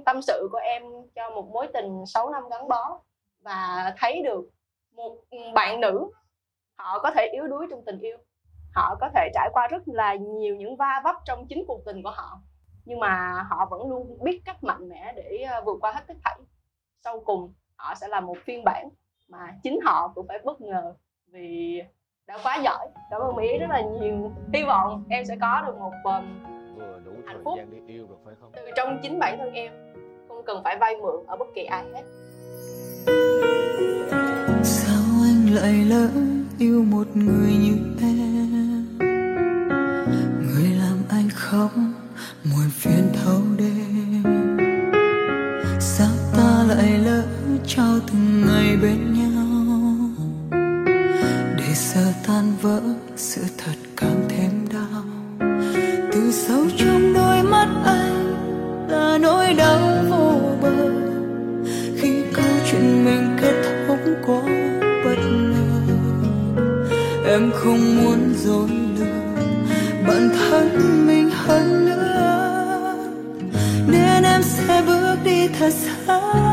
tâm 0.06 0.22
sự 0.22 0.48
của 0.52 0.58
em 0.58 0.82
cho 1.14 1.30
một 1.30 1.48
mối 1.52 1.68
tình 1.74 2.04
6 2.06 2.30
năm 2.30 2.42
gắn 2.50 2.68
bó 2.68 3.00
và 3.40 3.92
thấy 3.98 4.22
được 4.22 4.50
một 4.92 5.16
bạn 5.54 5.80
nữ 5.80 6.10
họ 6.78 6.98
có 6.98 7.10
thể 7.10 7.28
yếu 7.32 7.46
đuối 7.48 7.66
trong 7.70 7.84
tình 7.84 7.98
yêu. 7.98 8.16
Họ 8.74 8.96
có 9.00 9.10
thể 9.14 9.30
trải 9.34 9.50
qua 9.52 9.68
rất 9.68 9.82
là 9.86 10.14
nhiều 10.14 10.56
những 10.56 10.76
va 10.76 11.00
vấp 11.04 11.16
trong 11.24 11.46
chính 11.48 11.64
cuộc 11.66 11.84
tình 11.84 12.02
của 12.02 12.10
họ 12.10 12.40
nhưng 12.84 13.00
mà 13.00 13.42
họ 13.50 13.66
vẫn 13.70 13.90
luôn 13.90 14.18
biết 14.22 14.42
cách 14.44 14.64
mạnh 14.64 14.88
mẽ 14.88 15.12
để 15.16 15.46
ờ, 15.50 15.62
vượt 15.64 15.78
qua 15.80 15.92
hết 15.92 16.00
tất 16.06 16.14
thảy. 16.24 16.38
Sau 17.04 17.20
cùng 17.20 17.52
họ 17.76 17.94
sẽ 17.94 18.08
là 18.08 18.20
một 18.20 18.36
phiên 18.44 18.64
bản 18.64 18.88
mà 19.28 19.54
chính 19.62 19.80
họ 19.84 20.12
cũng 20.14 20.26
phải 20.28 20.38
bất 20.44 20.60
ngờ 20.60 20.94
vì 21.26 21.82
đã 22.26 22.38
quá 22.42 22.56
giỏi. 22.64 22.88
Cảm 23.10 23.20
ơn 23.20 23.36
mỹ 23.36 23.58
rất 23.58 23.66
là 23.70 23.80
nhiều. 23.80 24.32
Hy 24.52 24.64
vọng 24.64 25.04
em 25.10 25.24
sẽ 25.24 25.36
có 25.40 25.62
được 25.66 25.78
một 25.78 25.92
um, 26.04 26.44
vừa 26.82 27.00
đủ 27.04 27.12
Hạnh 27.26 27.36
thời 27.36 27.44
phúc. 27.44 27.54
gian 27.56 27.68
để 27.70 27.78
yêu 27.86 28.06
được 28.08 28.16
phải 28.24 28.34
không? 28.40 28.50
Từ 28.54 28.62
trong 28.76 28.98
chính 29.02 29.18
bản 29.18 29.38
thân 29.38 29.52
em 29.52 29.72
không 30.28 30.42
cần 30.46 30.60
phải 30.64 30.76
vay 30.80 30.96
mượn 30.96 31.26
ở 31.26 31.36
bất 31.36 31.48
kỳ 31.54 31.64
ai 31.64 31.84
hết. 31.94 32.02
Sao 34.62 35.02
anh 35.22 35.54
lại 35.54 35.84
lỡ 35.88 36.08
yêu 36.58 36.84
một 36.84 37.06
người 37.14 37.52
như 37.52 37.76
em 38.00 38.98
người 40.42 40.70
làm 40.78 40.98
anh 41.10 41.28
khóc 41.34 41.70
muộn 42.44 42.70
phiền 42.70 43.12
thâu 43.24 43.40
đêm. 43.58 44.22
Sao 45.80 46.10
ta 46.36 46.64
lại 46.68 46.98
lỡ 46.98 47.22
trao 47.66 47.98
từng 48.12 48.46
ngày 48.46 48.76
bên 48.82 49.14
nhau? 49.14 49.32
Để 51.58 51.74
giờ 51.74 52.12
tan 52.26 52.52
vỡ 52.62 52.80
sự 53.16 53.42
không 67.64 67.96
muốn 67.96 68.34
dối 68.44 68.68
lừa 68.98 69.04
bản 70.06 70.30
thân 70.38 71.06
mình 71.06 71.30
hơn 71.30 71.84
nữa. 71.84 72.96
Nên 73.86 74.22
em 74.22 74.42
sẽ 74.42 74.82
bước 74.86 75.16
đi 75.24 75.48
thật 75.48 75.72
xa 76.06 76.51